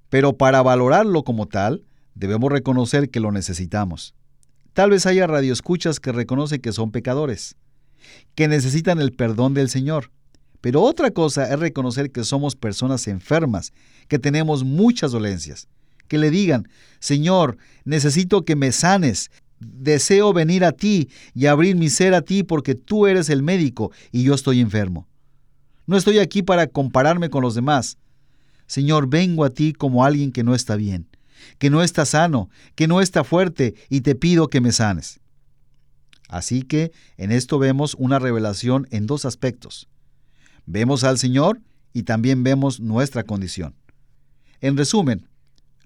Pero 0.09 0.37
para 0.37 0.61
valorarlo 0.61 1.23
como 1.23 1.47
tal, 1.47 1.83
debemos 2.17 2.51
reconocer 2.51 3.09
que 3.09 3.19
lo 3.19 3.31
necesitamos. 3.31 4.15
Tal 4.73 4.89
vez 4.89 5.05
haya 5.05 5.27
radioescuchas 5.27 5.99
que 5.99 6.11
reconocen 6.11 6.61
que 6.61 6.71
son 6.71 6.91
pecadores, 6.91 7.55
que 8.35 8.47
necesitan 8.47 8.99
el 8.99 9.11
perdón 9.11 9.53
del 9.53 9.69
Señor. 9.69 10.11
Pero 10.61 10.81
otra 10.81 11.11
cosa 11.11 11.51
es 11.51 11.59
reconocer 11.59 12.11
que 12.11 12.23
somos 12.23 12.55
personas 12.55 13.07
enfermas, 13.07 13.71
que 14.07 14.19
tenemos 14.19 14.63
muchas 14.63 15.11
dolencias. 15.11 15.67
Que 16.07 16.17
le 16.17 16.31
digan, 16.31 16.67
Señor, 16.99 17.57
necesito 17.85 18.43
que 18.43 18.55
me 18.55 18.71
sanes, 18.71 19.29
deseo 19.59 20.33
venir 20.33 20.65
a 20.65 20.71
ti 20.71 21.09
y 21.35 21.45
abrir 21.45 21.75
mi 21.75 21.89
ser 21.89 22.13
a 22.13 22.21
ti 22.21 22.43
porque 22.43 22.75
tú 22.75 23.05
eres 23.05 23.29
el 23.29 23.43
médico 23.43 23.91
y 24.11 24.23
yo 24.23 24.33
estoy 24.33 24.59
enfermo. 24.59 25.07
No 25.85 25.97
estoy 25.97 26.19
aquí 26.19 26.41
para 26.41 26.67
compararme 26.67 27.29
con 27.29 27.43
los 27.43 27.55
demás. 27.55 27.97
Señor, 28.65 29.07
vengo 29.07 29.45
a 29.45 29.51
ti 29.51 29.73
como 29.73 30.03
alguien 30.03 30.31
que 30.31 30.43
no 30.43 30.55
está 30.55 30.75
bien 30.75 31.07
que 31.57 31.69
no 31.69 31.83
está 31.83 32.05
sano, 32.05 32.49
que 32.75 32.87
no 32.87 33.01
está 33.01 33.23
fuerte, 33.23 33.75
y 33.89 34.01
te 34.01 34.15
pido 34.15 34.47
que 34.47 34.61
me 34.61 34.71
sanes. 34.71 35.19
Así 36.29 36.61
que 36.61 36.91
en 37.17 37.31
esto 37.31 37.57
vemos 37.59 37.95
una 37.97 38.19
revelación 38.19 38.87
en 38.91 39.07
dos 39.07 39.25
aspectos. 39.25 39.87
Vemos 40.65 41.03
al 41.03 41.17
Señor 41.17 41.61
y 41.93 42.03
también 42.03 42.43
vemos 42.43 42.79
nuestra 42.79 43.23
condición. 43.23 43.75
En 44.59 44.75
resumen, 44.75 45.29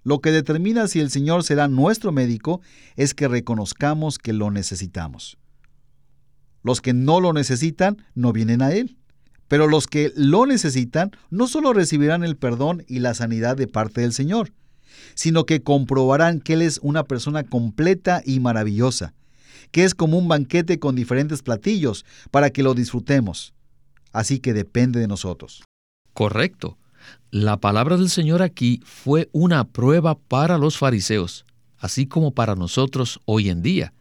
lo 0.03 0.19
que 0.19 0.31
determina 0.31 0.87
si 0.87 0.99
el 0.99 1.11
Señor 1.11 1.43
será 1.43 1.67
nuestro 1.67 2.11
médico 2.11 2.61
es 2.95 3.13
que 3.13 3.27
reconozcamos 3.27 4.17
que 4.17 4.33
lo 4.33 4.49
necesitamos. 4.49 5.37
Los 6.63 6.81
que 6.81 6.93
no 6.93 7.19
lo 7.19 7.33
necesitan 7.33 8.03
no 8.15 8.33
vienen 8.33 8.61
a 8.61 8.71
Él, 8.71 8.97
pero 9.47 9.67
los 9.67 9.85
que 9.87 10.11
lo 10.15 10.45
necesitan 10.45 11.11
no 11.29 11.47
solo 11.47 11.73
recibirán 11.73 12.23
el 12.23 12.37
perdón 12.37 12.83
y 12.87 12.99
la 12.99 13.13
sanidad 13.13 13.57
de 13.57 13.67
parte 13.67 14.01
del 14.01 14.13
Señor, 14.13 14.53
sino 15.13 15.45
que 15.45 15.61
comprobarán 15.61 16.39
que 16.39 16.53
Él 16.53 16.61
es 16.61 16.79
una 16.81 17.03
persona 17.03 17.43
completa 17.43 18.21
y 18.25 18.39
maravillosa, 18.39 19.13
que 19.71 19.83
es 19.83 19.95
como 19.95 20.17
un 20.17 20.27
banquete 20.27 20.79
con 20.79 20.95
diferentes 20.95 21.41
platillos 21.41 22.05
para 22.31 22.49
que 22.49 22.63
lo 22.63 22.73
disfrutemos. 22.73 23.53
Así 24.11 24.39
que 24.39 24.53
depende 24.53 24.99
de 24.99 25.07
nosotros. 25.07 25.63
Correcto. 26.13 26.77
La 27.31 27.57
palabra 27.57 27.97
del 27.97 28.09
Señor 28.09 28.41
aquí 28.41 28.81
fue 28.83 29.29
una 29.31 29.63
prueba 29.63 30.15
para 30.15 30.57
los 30.57 30.77
fariseos, 30.77 31.45
así 31.77 32.05
como 32.05 32.31
para 32.31 32.55
nosotros 32.55 33.19
hoy 33.25 33.49
en 33.49 33.61
día. 33.61 33.93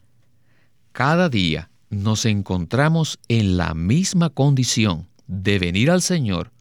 Cada 0.93 1.29
día 1.29 1.71
nos 1.89 2.25
encontramos 2.25 3.19
en 3.29 3.57
la 3.57 3.75
misma 3.75 4.31
condición 4.31 5.09
de 5.27 5.59
venir 5.59 5.91
al 5.91 6.03
Señor 6.03 6.53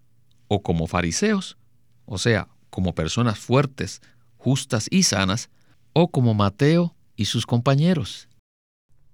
o 0.48 0.62
como 0.62 0.88
fariseos, 0.88 1.57
o 2.05 2.17
sea, 2.17 2.48
como 2.69 2.93
personas 2.93 3.39
fuertes, 3.39 4.01
justas 4.39 4.88
y 4.89 5.03
sanas, 5.03 5.50
o 5.93 6.10
como 6.10 6.34
Mateo 6.34 6.96
y 7.15 7.25
sus 7.25 7.46
compañeros. 7.46 8.27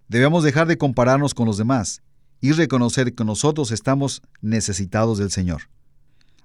Debemos 0.08 0.44
dejar 0.44 0.68
de 0.68 0.78
compararnos 0.78 1.34
con 1.34 1.48
los 1.48 1.58
demás 1.58 2.02
y 2.40 2.52
reconocer 2.52 3.14
que 3.14 3.26
nosotros 3.26 3.72
estamos 3.72 4.22
necesitados 4.42 5.18
del 5.18 5.32
Señor. 5.32 5.64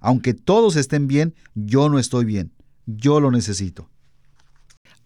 Aunque 0.01 0.33
todos 0.33 0.77
estén 0.77 1.07
bien, 1.07 1.35
yo 1.55 1.89
no 1.91 1.99
estoy 1.99 2.25
bien. 2.25 2.53
Yo 2.87 3.21
lo 3.21 3.31
necesito. 3.31 3.89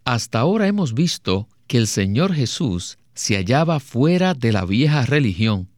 Hasta 0.05 0.39
ahora 0.39 0.69
hemos 0.69 0.95
visto 0.95 1.49
que 1.67 1.79
el 1.79 1.89
Señor 1.89 2.33
Jesús 2.33 2.99
se 3.15 3.35
hallaba 3.35 3.81
fuera 3.81 4.35
de 4.35 4.53
la 4.53 4.65
vieja 4.65 5.05
religión 5.05 5.69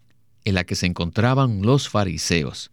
en 0.45 0.55
la 0.55 0.65
que 0.65 0.75
se 0.75 0.87
encontraban 0.87 1.63
los 1.63 1.89
fariseos. 1.89 2.71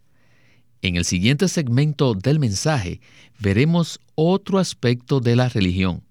En 0.84 0.96
el 0.96 1.06
siguiente 1.06 1.48
segmento 1.48 2.12
del 2.12 2.38
mensaje 2.38 3.00
veremos 3.40 3.98
otro 4.16 4.58
aspecto 4.58 5.18
de 5.18 5.34
la 5.34 5.48
religión, 5.48 6.02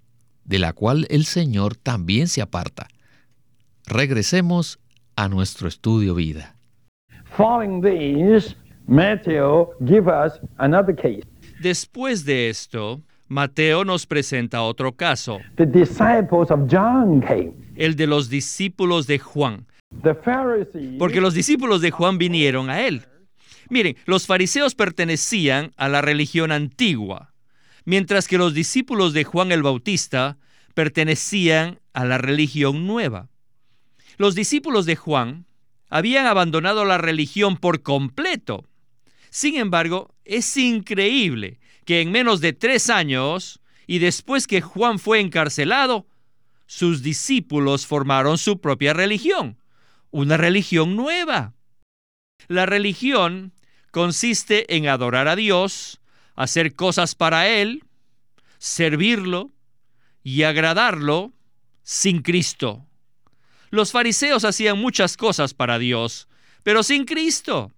de 0.46 0.58
la 0.58 0.74
cual 0.74 1.06
el 1.12 1.26
Señor 1.26 1.76
también 1.76 2.28
se 2.28 2.42
aparta. 2.42 2.88
Regresemos 3.86 4.80
a 5.16 5.30
nuestro 5.30 5.68
estudio 5.68 6.16
vida. 6.16 6.56
Following 7.38 7.84
these, 7.84 8.56
Matthew 8.88 9.68
give 9.86 10.08
us 10.10 10.40
another 10.58 10.96
case. 10.96 11.22
Después 11.62 12.26
de 12.26 12.50
esto, 12.50 13.00
Mateo 13.28 13.86
nos 13.86 14.08
presenta 14.08 14.64
otro 14.64 14.94
caso, 14.94 15.38
The 15.56 15.68
disciples 15.68 16.50
of 16.50 16.62
John 16.68 17.22
came. 17.22 17.54
el 17.76 17.96
de 17.96 18.08
los 18.08 18.28
discípulos 18.28 19.06
de 19.06 19.20
Juan, 19.20 19.68
The 20.02 20.16
Pharisees 20.16 20.98
porque 20.98 21.22
los 21.22 21.36
discípulos 21.36 21.80
de 21.82 21.92
Juan 21.92 22.18
vinieron 22.18 22.72
a 22.72 22.82
él. 22.82 23.04
Miren, 23.74 23.98
los 24.06 24.28
fariseos 24.28 24.76
pertenecían 24.76 25.74
a 25.78 25.90
la 25.90 26.04
religión 26.04 26.52
antigua, 26.52 27.34
mientras 27.86 28.28
que 28.28 28.38
los 28.38 28.54
discípulos 28.54 29.14
de 29.14 29.24
Juan 29.24 29.52
el 29.52 29.64
Bautista 29.64 30.38
pertenecían 30.76 31.80
a 31.92 32.06
la 32.06 32.20
religión 32.20 32.86
nueva. 32.86 33.30
Los 34.18 34.36
discípulos 34.36 34.86
de 34.86 34.96
Juan 34.96 35.48
habían 35.90 36.28
abandonado 36.28 36.86
la 36.86 37.00
religión 37.00 37.58
por 37.58 37.82
completo. 37.82 38.64
Sin 39.32 39.56
embargo, 39.56 40.14
es 40.24 40.56
increíble 40.56 41.60
que 41.84 42.02
en 42.02 42.12
menos 42.12 42.42
de 42.42 42.54
tres 42.54 42.92
años, 42.92 43.60
y 43.88 43.98
después 43.98 44.46
que 44.46 44.62
Juan 44.62 45.00
fue 45.00 45.20
encarcelado, 45.20 46.06
sus 46.68 47.02
discípulos 47.02 47.88
formaron 47.88 48.38
su 48.38 48.62
propia 48.62 48.94
religión, 48.94 49.58
una 50.12 50.38
religión 50.38 50.96
nueva. 50.96 51.56
La 52.48 52.68
religión 52.68 53.52
consiste 53.94 54.76
en 54.76 54.88
adorar 54.88 55.28
a 55.28 55.36
Dios, 55.36 56.02
hacer 56.34 56.74
cosas 56.74 57.14
para 57.14 57.48
Él, 57.48 57.84
servirlo 58.58 59.52
y 60.24 60.44
agradarlo 60.44 61.32
sin 61.84 62.24
Cristo. 62.24 62.88
Los 63.70 63.92
fariseos 63.92 64.46
hacían 64.46 64.80
muchas 64.80 65.16
cosas 65.16 65.54
para 65.54 65.78
Dios, 65.78 66.28
pero 66.64 66.82
sin 66.82 67.06
Cristo. 67.06 67.72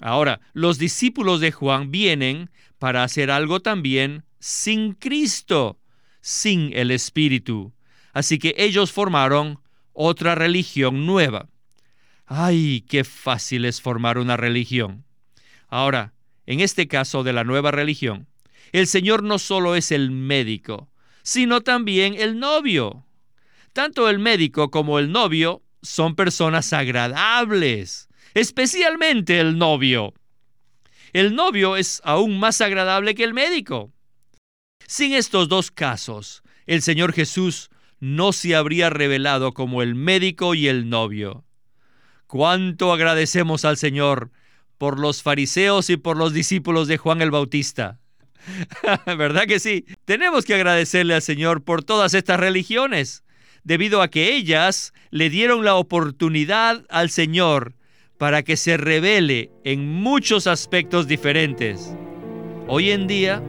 Ahora, 0.00 0.40
los 0.52 0.78
discípulos 0.78 1.40
de 1.40 1.50
Juan 1.50 1.90
vienen 1.90 2.48
para 2.78 3.02
hacer 3.02 3.28
algo 3.32 3.58
también 3.58 4.24
sin 4.38 4.92
Cristo, 4.92 5.76
sin 6.20 6.70
el 6.72 6.92
Espíritu. 6.92 7.72
Así 8.12 8.38
que 8.38 8.54
ellos 8.58 8.92
formaron 8.92 9.58
otra 9.92 10.36
religión 10.36 11.04
nueva. 11.04 11.48
¡Ay, 12.26 12.84
qué 12.88 13.02
fácil 13.02 13.64
es 13.64 13.80
formar 13.80 14.18
una 14.18 14.36
religión! 14.36 15.04
Ahora, 15.72 16.12
en 16.44 16.60
este 16.60 16.86
caso 16.86 17.22
de 17.22 17.32
la 17.32 17.44
nueva 17.44 17.70
religión, 17.70 18.28
el 18.72 18.86
Señor 18.86 19.22
no 19.22 19.38
solo 19.38 19.74
es 19.74 19.90
el 19.90 20.10
médico, 20.10 20.90
sino 21.22 21.62
también 21.62 22.12
el 22.12 22.38
novio. 22.38 23.06
Tanto 23.72 24.10
el 24.10 24.18
médico 24.18 24.70
como 24.70 24.98
el 24.98 25.10
novio 25.10 25.62
son 25.80 26.14
personas 26.14 26.74
agradables, 26.74 28.10
especialmente 28.34 29.40
el 29.40 29.56
novio. 29.56 30.12
El 31.14 31.34
novio 31.34 31.78
es 31.78 32.02
aún 32.04 32.38
más 32.38 32.60
agradable 32.60 33.14
que 33.14 33.24
el 33.24 33.32
médico. 33.32 33.90
Sin 34.86 35.14
estos 35.14 35.48
dos 35.48 35.70
casos, 35.70 36.42
el 36.66 36.82
Señor 36.82 37.14
Jesús 37.14 37.70
no 37.98 38.34
se 38.34 38.54
habría 38.54 38.90
revelado 38.90 39.54
como 39.54 39.80
el 39.80 39.94
médico 39.94 40.54
y 40.54 40.68
el 40.68 40.90
novio. 40.90 41.46
Cuánto 42.26 42.92
agradecemos 42.92 43.64
al 43.64 43.78
Señor 43.78 44.32
por 44.82 44.98
los 44.98 45.22
fariseos 45.22 45.90
y 45.90 45.96
por 45.96 46.16
los 46.16 46.32
discípulos 46.32 46.88
de 46.88 46.96
Juan 46.96 47.22
el 47.22 47.30
Bautista. 47.30 48.00
¿Verdad 49.06 49.46
que 49.46 49.60
sí? 49.60 49.84
Tenemos 50.04 50.44
que 50.44 50.56
agradecerle 50.56 51.14
al 51.14 51.22
Señor 51.22 51.62
por 51.62 51.84
todas 51.84 52.14
estas 52.14 52.40
religiones, 52.40 53.22
debido 53.62 54.02
a 54.02 54.08
que 54.08 54.34
ellas 54.34 54.92
le 55.10 55.30
dieron 55.30 55.64
la 55.64 55.76
oportunidad 55.76 56.84
al 56.88 57.10
Señor 57.10 57.76
para 58.18 58.42
que 58.42 58.56
se 58.56 58.76
revele 58.76 59.52
en 59.62 59.86
muchos 59.86 60.48
aspectos 60.48 61.06
diferentes. 61.06 61.94
Hoy 62.66 62.90
en 62.90 63.06
día 63.06 63.40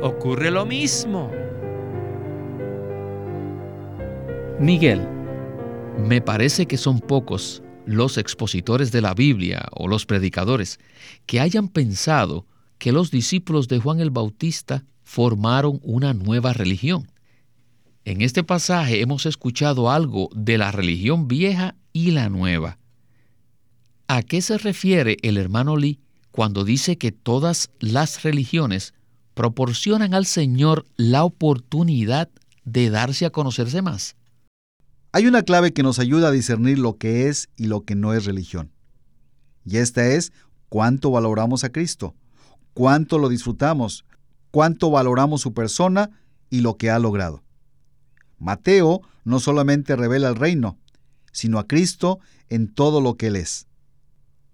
ocurre 0.00 0.50
lo 0.50 0.66
mismo. 0.66 1.30
Miguel, 4.58 5.06
me 5.96 6.20
parece 6.20 6.66
que 6.66 6.76
son 6.76 6.98
pocos 6.98 7.62
los 7.86 8.18
expositores 8.18 8.92
de 8.92 9.00
la 9.00 9.14
Biblia 9.14 9.66
o 9.72 9.88
los 9.88 10.06
predicadores 10.06 10.78
que 11.26 11.40
hayan 11.40 11.68
pensado 11.68 12.46
que 12.78 12.92
los 12.92 13.10
discípulos 13.10 13.68
de 13.68 13.78
Juan 13.78 14.00
el 14.00 14.10
Bautista 14.10 14.84
formaron 15.02 15.80
una 15.82 16.14
nueva 16.14 16.52
religión. 16.52 17.10
En 18.04 18.22
este 18.22 18.42
pasaje 18.42 19.00
hemos 19.00 19.26
escuchado 19.26 19.90
algo 19.90 20.28
de 20.34 20.58
la 20.58 20.72
religión 20.72 21.28
vieja 21.28 21.76
y 21.92 22.10
la 22.10 22.28
nueva. 22.28 22.78
¿A 24.08 24.22
qué 24.22 24.42
se 24.42 24.58
refiere 24.58 25.16
el 25.22 25.36
hermano 25.36 25.76
Lee 25.76 26.00
cuando 26.32 26.64
dice 26.64 26.98
que 26.98 27.12
todas 27.12 27.70
las 27.78 28.22
religiones 28.22 28.94
proporcionan 29.34 30.14
al 30.14 30.26
Señor 30.26 30.84
la 30.96 31.24
oportunidad 31.24 32.28
de 32.64 32.90
darse 32.90 33.26
a 33.26 33.30
conocerse 33.30 33.82
más? 33.82 34.16
Hay 35.14 35.26
una 35.26 35.42
clave 35.42 35.74
que 35.74 35.82
nos 35.82 35.98
ayuda 35.98 36.28
a 36.28 36.32
discernir 36.32 36.78
lo 36.78 36.96
que 36.96 37.28
es 37.28 37.50
y 37.56 37.66
lo 37.66 37.84
que 37.84 37.94
no 37.94 38.14
es 38.14 38.24
religión. 38.24 38.72
Y 39.62 39.76
esta 39.76 40.06
es 40.06 40.32
cuánto 40.70 41.10
valoramos 41.10 41.64
a 41.64 41.70
Cristo, 41.70 42.14
cuánto 42.72 43.18
lo 43.18 43.28
disfrutamos, 43.28 44.06
cuánto 44.50 44.90
valoramos 44.90 45.42
su 45.42 45.52
persona 45.52 46.10
y 46.48 46.62
lo 46.62 46.78
que 46.78 46.90
ha 46.90 46.98
logrado. 46.98 47.42
Mateo 48.38 49.02
no 49.24 49.38
solamente 49.38 49.96
revela 49.96 50.30
el 50.30 50.36
reino, 50.36 50.78
sino 51.30 51.58
a 51.58 51.66
Cristo 51.66 52.18
en 52.48 52.72
todo 52.72 53.02
lo 53.02 53.18
que 53.18 53.26
Él 53.26 53.36
es. 53.36 53.66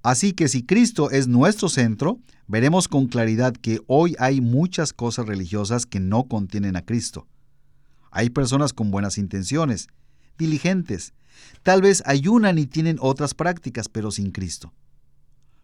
Así 0.03 0.33
que 0.33 0.49
si 0.49 0.65
Cristo 0.65 1.11
es 1.13 1.29
nuestro 1.29 1.69
centro, 1.69 2.19
veremos 2.49 2.89
con 2.89 3.07
claridad 3.07 3.53
que 3.53 3.81
hoy 3.87 4.17
hay 4.19 4.41
muchas 4.41 4.93
cosas 4.93 5.27
religiosas 5.27 5.87
que 5.87 6.01
no 6.01 6.25
contienen 6.25 6.75
a 6.75 6.85
Cristo. 6.85 7.29
Hay 8.11 8.31
personas 8.31 8.73
con 8.73 8.91
buenas 8.91 9.19
intenciones, 9.19 9.89
diligentes. 10.39 11.13
Tal 11.63 11.83
vez 11.83 12.03
ayunan 12.07 12.59
y 12.59 12.67
tienen 12.67 12.99
otras 13.01 13.35
prácticas, 13.35 13.89
pero 13.89 14.11
sin 14.11 14.31
Cristo. 14.31 14.73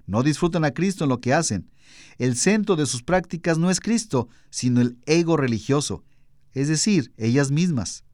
No 0.06 0.22
disfrutan 0.22 0.64
a 0.64 0.72
Cristo 0.72 1.04
en 1.04 1.10
lo 1.10 1.20
que 1.20 1.32
hacen. 1.32 1.70
El 2.18 2.36
centro 2.36 2.76
de 2.76 2.86
sus 2.86 3.02
prácticas 3.02 3.58
no 3.58 3.70
es 3.70 3.80
Cristo, 3.80 4.28
sino 4.50 4.80
el 4.80 4.98
ego 5.06 5.36
religioso, 5.36 6.04
es 6.52 6.68
decir, 6.68 7.12
ellas 7.16 7.50
mismas. 7.50 8.04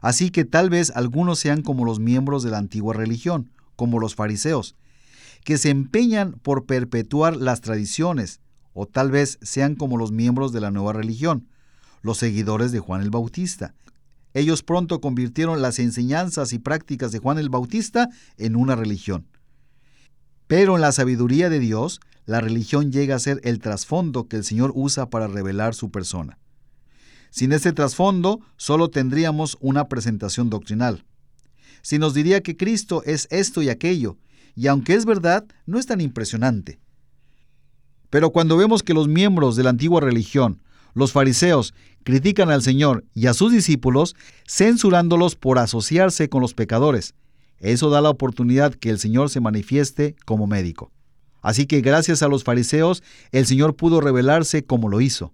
Así 0.00 0.30
que 0.30 0.44
tal 0.44 0.70
vez 0.70 0.90
algunos 0.94 1.38
sean 1.38 1.62
como 1.62 1.84
los 1.84 1.98
miembros 1.98 2.42
de 2.42 2.50
la 2.50 2.58
antigua 2.58 2.94
religión, 2.94 3.50
como 3.76 3.98
los 3.98 4.14
fariseos, 4.14 4.76
que 5.44 5.58
se 5.58 5.70
empeñan 5.70 6.32
por 6.32 6.66
perpetuar 6.66 7.36
las 7.36 7.60
tradiciones, 7.60 8.40
o 8.74 8.86
tal 8.86 9.10
vez 9.10 9.38
sean 9.42 9.74
como 9.74 9.96
los 9.96 10.12
miembros 10.12 10.52
de 10.52 10.60
la 10.60 10.70
nueva 10.70 10.92
religión, 10.92 11.48
los 12.00 12.18
seguidores 12.18 12.72
de 12.72 12.80
Juan 12.80 13.02
el 13.02 13.10
Bautista, 13.10 13.74
ellos 14.34 14.62
pronto 14.62 15.00
convirtieron 15.00 15.62
las 15.62 15.78
enseñanzas 15.78 16.52
y 16.52 16.58
prácticas 16.58 17.12
de 17.12 17.18
Juan 17.18 17.38
el 17.38 17.50
Bautista 17.50 18.08
en 18.38 18.56
una 18.56 18.76
religión. 18.76 19.26
Pero 20.46 20.74
en 20.74 20.80
la 20.80 20.92
sabiduría 20.92 21.50
de 21.50 21.60
Dios, 21.60 22.00
la 22.24 22.40
religión 22.40 22.92
llega 22.92 23.16
a 23.16 23.20
ser 23.20 23.40
el 23.44 23.58
trasfondo 23.58 24.28
que 24.28 24.36
el 24.36 24.44
Señor 24.44 24.72
usa 24.74 25.10
para 25.10 25.26
revelar 25.26 25.74
su 25.74 25.90
persona. 25.90 26.38
Sin 27.30 27.52
este 27.52 27.72
trasfondo, 27.72 28.40
solo 28.56 28.90
tendríamos 28.90 29.56
una 29.60 29.88
presentación 29.88 30.50
doctrinal. 30.50 31.04
Si 31.80 31.98
nos 31.98 32.14
diría 32.14 32.42
que 32.42 32.56
Cristo 32.56 33.02
es 33.04 33.26
esto 33.30 33.62
y 33.62 33.70
aquello, 33.70 34.18
y 34.54 34.66
aunque 34.66 34.94
es 34.94 35.04
verdad, 35.04 35.46
no 35.66 35.78
es 35.78 35.86
tan 35.86 36.00
impresionante. 36.00 36.78
Pero 38.10 38.30
cuando 38.30 38.58
vemos 38.58 38.82
que 38.82 38.92
los 38.92 39.08
miembros 39.08 39.56
de 39.56 39.62
la 39.62 39.70
antigua 39.70 40.00
religión, 40.00 40.60
los 40.94 41.12
fariseos, 41.12 41.74
critican 42.04 42.50
al 42.50 42.62
Señor 42.62 43.04
y 43.14 43.26
a 43.26 43.34
sus 43.34 43.52
discípulos, 43.52 44.16
censurándolos 44.46 45.36
por 45.36 45.58
asociarse 45.58 46.28
con 46.28 46.42
los 46.42 46.54
pecadores. 46.54 47.14
Eso 47.58 47.90
da 47.90 48.00
la 48.00 48.10
oportunidad 48.10 48.74
que 48.74 48.90
el 48.90 48.98
Señor 48.98 49.30
se 49.30 49.40
manifieste 49.40 50.16
como 50.24 50.46
médico. 50.46 50.90
Así 51.40 51.66
que 51.66 51.80
gracias 51.80 52.22
a 52.22 52.28
los 52.28 52.44
fariseos, 52.44 53.02
el 53.30 53.46
Señor 53.46 53.76
pudo 53.76 54.00
revelarse 54.00 54.64
como 54.64 54.88
lo 54.88 55.00
hizo. 55.00 55.32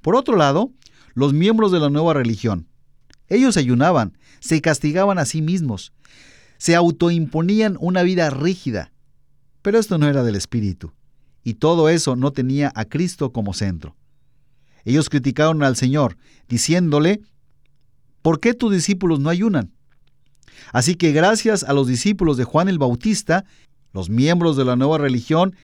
Por 0.00 0.16
otro 0.16 0.36
lado, 0.36 0.72
los 1.14 1.32
miembros 1.32 1.72
de 1.72 1.80
la 1.80 1.90
nueva 1.90 2.14
religión. 2.14 2.66
Ellos 3.28 3.56
ayunaban, 3.56 4.18
se 4.40 4.60
castigaban 4.60 5.18
a 5.18 5.24
sí 5.24 5.42
mismos, 5.42 5.92
se 6.58 6.74
autoimponían 6.74 7.76
una 7.80 8.02
vida 8.02 8.30
rígida. 8.30 8.92
Pero 9.62 9.78
esto 9.78 9.98
no 9.98 10.08
era 10.08 10.22
del 10.22 10.36
Espíritu, 10.36 10.92
y 11.44 11.54
todo 11.54 11.88
eso 11.88 12.16
no 12.16 12.32
tenía 12.32 12.72
a 12.74 12.86
Cristo 12.86 13.32
como 13.32 13.54
centro. 13.54 13.96
Ellos 14.84 15.08
criticaron 15.08 15.62
al 15.62 15.76
Señor, 15.76 16.16
diciéndole, 16.48 17.20
¿por 18.22 18.40
qué 18.40 18.54
tus 18.54 18.72
discípulos 18.72 19.20
no 19.20 19.30
ayunan? 19.30 19.72
Así 20.72 20.94
que 20.94 21.12
gracias 21.12 21.64
a 21.64 21.72
los 21.72 21.86
discípulos 21.86 22.36
de 22.36 22.44
Juan 22.44 22.68
el 22.68 22.78
Bautista, 22.78 23.44
los 23.92 24.10
miembros 24.10 24.56
de 24.56 24.64
la 24.64 24.76
nueva 24.76 24.98
religión, 24.98 25.56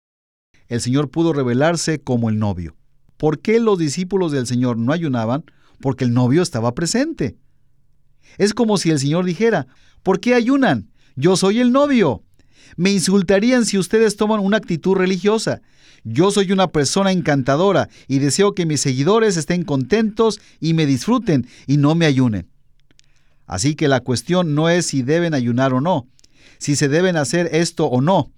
el 0.69 0.81
Señor 0.81 1.11
pudo 1.11 1.33
revelarse 1.33 2.01
como 2.01 2.29
el 2.29 2.39
novio. 2.39 2.75
¿Por 3.17 3.41
qué 3.41 3.61
los 3.61 3.79
discípulos 3.79 4.33
del 4.33 4.47
Señor 4.47 4.77
no 4.77 4.93
ayunaban? 4.93 5.45
Porque 5.81 6.05
el 6.05 6.15
novio 6.15 6.43
estaba 6.43 6.75
presente. 6.75 7.37
Es 8.39 8.55
como 8.55 8.79
si 8.79 8.91
el 8.91 8.99
Señor 8.99 9.25
dijera, 9.25 9.67
¿por 10.03 10.21
qué 10.21 10.35
ayunan? 10.35 10.91
Yo 11.17 11.37
soy 11.37 11.61
el 11.61 11.73
novio. 11.73 12.23
Me 12.77 12.91
insultarían 12.91 13.67
si 13.67 13.79
ustedes 13.79 14.17
toman 14.17 14.41
una 14.41 14.57
actitud 14.57 14.97
religiosa. 14.97 15.61
Yo 16.05 16.31
soy 16.31 16.53
una 16.53 16.69
persona 16.69 17.13
encantadora 17.13 17.89
y 18.09 18.19
deseo 18.19 18.55
que 18.55 18.67
mis 18.67 18.83
seguidores 18.83 19.39
estén 19.39 19.65
contentos 19.65 20.39
y 20.61 20.75
me 20.75 20.85
disfruten 20.85 21.49
y 21.67 21.79
no 21.79 21.95
me 21.95 22.05
ayunen. 22.05 22.47
Así 23.47 23.75
que 23.75 23.89
la 23.89 24.01
cuestión 24.01 24.55
no 24.55 24.69
es 24.69 24.87
si 24.87 25.03
deben 25.03 25.33
ayunar 25.33 25.73
o 25.73 25.81
no, 25.81 26.07
si 26.59 26.77
se 26.77 26.89
deben 26.89 27.17
hacer 27.17 27.49
esto 27.53 27.87
o 27.87 28.03
no. 28.03 28.31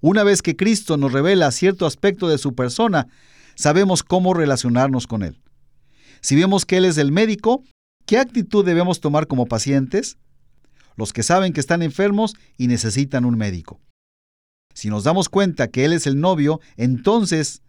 Una 0.00 0.22
vez 0.22 0.40
que 0.40 0.54
Cristo 0.54 0.96
nos 0.96 1.12
revela 1.12 1.50
cierto 1.50 1.84
aspecto 1.84 2.28
de 2.28 2.38
su 2.38 2.54
persona, 2.54 3.08
sabemos 3.56 4.02
cómo 4.02 4.32
relacionarnos 4.32 5.06
con 5.08 5.22
Él. 5.22 5.40
Si 6.20 6.36
vemos 6.36 6.64
que 6.64 6.76
Él 6.76 6.84
es 6.84 6.96
el 6.98 7.10
médico, 7.10 7.64
¿qué 8.06 8.18
actitud 8.18 8.64
debemos 8.64 9.00
tomar 9.00 9.26
como 9.26 9.46
pacientes? 9.46 10.16
Los 10.96 11.12
que 11.12 11.24
saben 11.24 11.52
que 11.52 11.60
están 11.60 11.82
enfermos 11.82 12.34
y 12.56 12.68
necesitan 12.68 13.24
un 13.24 13.36
médico. 13.36 13.80
Si 14.74 14.90
nos 14.90 15.04
damos 15.04 15.28
cuenta 15.28 15.68
que 15.68 15.84
Él 15.84 15.92
es 15.92 16.06
el 16.06 16.20
novio, 16.20 16.60
entonces, 16.76 17.62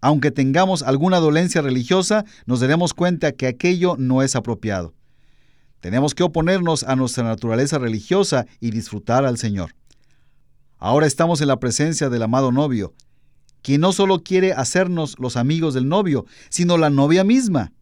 aunque 0.00 0.30
tengamos 0.30 0.82
alguna 0.82 1.18
dolencia 1.18 1.62
religiosa, 1.62 2.24
nos 2.46 2.60
daremos 2.60 2.94
cuenta 2.94 3.32
que 3.32 3.46
aquello 3.46 3.96
no 3.98 4.22
es 4.22 4.34
apropiado. 4.34 4.94
Tenemos 5.80 6.14
que 6.14 6.24
oponernos 6.24 6.82
a 6.82 6.96
nuestra 6.96 7.24
naturaleza 7.24 7.78
religiosa 7.78 8.46
y 8.58 8.70
disfrutar 8.70 9.24
al 9.24 9.38
Señor. 9.38 9.74
Ahora 10.78 11.06
estamos 11.06 11.40
en 11.40 11.48
la 11.48 11.60
presencia 11.60 12.08
del 12.08 12.22
amado 12.22 12.52
novio, 12.52 12.94
quien 13.62 13.82
no 13.82 13.92
solo 13.92 14.22
quiere 14.22 14.52
hacernos 14.52 15.18
los 15.18 15.36
amigos 15.36 15.74
del 15.74 15.88
novio, 15.88 16.24
sino 16.48 16.78
la 16.78 16.90
novia 16.90 17.22
misma. 17.24 17.72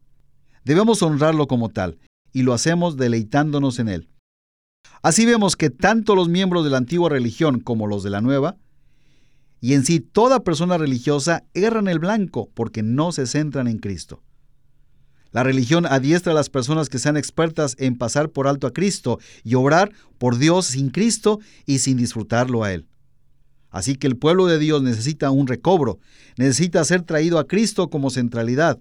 Debemos 0.65 1.03
honrarlo 1.03 1.47
como 1.47 1.69
tal, 1.69 1.99
y 2.33 2.43
lo 2.43 2.53
hacemos 2.55 2.97
deleitándonos 2.97 3.79
en 3.79 3.89
él. 3.89 4.09
Así 5.03 5.27
vemos 5.27 5.57
que 5.57 5.71
tanto 5.71 6.15
los 6.15 6.29
miembros 6.29 6.65
de 6.65 6.71
la 6.71 6.79
antigua 6.79 7.11
religión 7.11 7.61
como 7.61 7.87
los 7.87 8.03
de 8.03 8.11
la 8.11 8.21
nueva, 8.21 8.57
y 9.65 9.73
en 9.73 9.87
sí 9.87 9.99
toda 9.99 10.45
persona 10.45 10.77
religiosa 10.77 11.43
erran 11.55 11.89
el 11.89 11.99
blanco 11.99 12.51
porque 12.53 12.83
no 12.83 13.13
se 13.13 13.27
centran 13.27 13.67
en 13.67 13.79
Cristo. 13.79 14.23
La 15.31 15.43
religión 15.43 15.87
adiestra 15.87 16.33
a 16.33 16.35
las 16.35 16.51
personas 16.51 16.91
que 16.91 16.99
sean 16.99 17.17
expertas 17.17 17.75
en 17.79 17.97
pasar 17.97 18.29
por 18.29 18.47
alto 18.47 18.67
a 18.67 18.75
Cristo 18.75 19.19
y 19.43 19.55
obrar 19.55 19.91
por 20.19 20.37
Dios 20.37 20.67
sin 20.67 20.91
Cristo 20.91 21.41
y 21.65 21.79
sin 21.79 21.97
disfrutarlo 21.97 22.63
a 22.63 22.75
Él. 22.75 22.87
Así 23.71 23.97
que 23.97 24.07
el 24.07 24.19
pueblo 24.19 24.45
de 24.45 24.59
Dios 24.59 24.83
necesita 24.83 25.31
un 25.31 25.47
recobro, 25.47 25.99
necesita 26.37 26.85
ser 26.85 27.01
traído 27.01 27.39
a 27.39 27.47
Cristo 27.47 27.89
como 27.89 28.11
centralidad, 28.11 28.79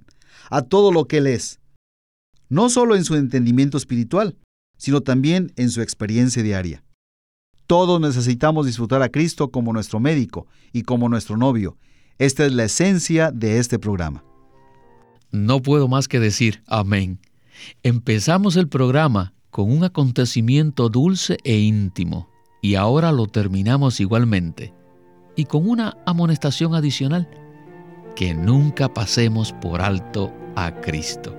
a 0.50 0.64
todo 0.64 0.92
lo 0.92 1.06
que 1.06 1.20
Él 1.20 1.28
es, 1.28 1.62
no 2.50 2.70
solo 2.70 2.98
en 2.98 3.06
su 3.06 3.16
entendimiento 3.16 3.78
espiritual, 3.78 4.36
sino 4.78 5.00
también 5.00 5.54
en 5.56 5.70
su 5.70 5.82
experiencia 5.82 6.44
diaria. 6.44 6.84
Todos 7.74 8.00
necesitamos 8.00 8.68
disfrutar 8.68 9.02
a 9.02 9.10
Cristo 9.10 9.50
como 9.50 9.74
nuestro 9.74 10.00
médico 10.00 10.46
y 10.74 10.84
como 10.84 11.10
nuestro 11.10 11.38
novio. 11.38 11.76
Esta 12.20 12.46
es 12.46 12.54
la 12.54 12.66
esencia 12.66 13.32
de 13.32 13.58
este 13.58 13.80
programa. 13.80 14.24
No 15.32 15.60
puedo 15.60 15.88
más 15.88 16.08
que 16.08 16.20
decir 16.20 16.62
amén. 16.68 17.18
Empezamos 17.82 18.58
el 18.58 18.68
programa 18.68 19.34
con 19.50 19.72
un 19.72 19.84
acontecimiento 19.84 20.88
dulce 20.90 21.40
e 21.44 21.58
íntimo 21.58 22.30
y 22.62 22.76
ahora 22.76 23.12
lo 23.12 23.26
terminamos 23.26 24.00
igualmente 24.00 24.72
y 25.36 25.46
con 25.46 25.68
una 25.68 25.98
amonestación 26.06 26.76
adicional, 26.76 27.28
que 28.16 28.36
nunca 28.36 28.94
pasemos 28.94 29.52
por 29.52 29.82
alto 29.82 30.32
a 30.56 30.80
Cristo. 30.82 31.36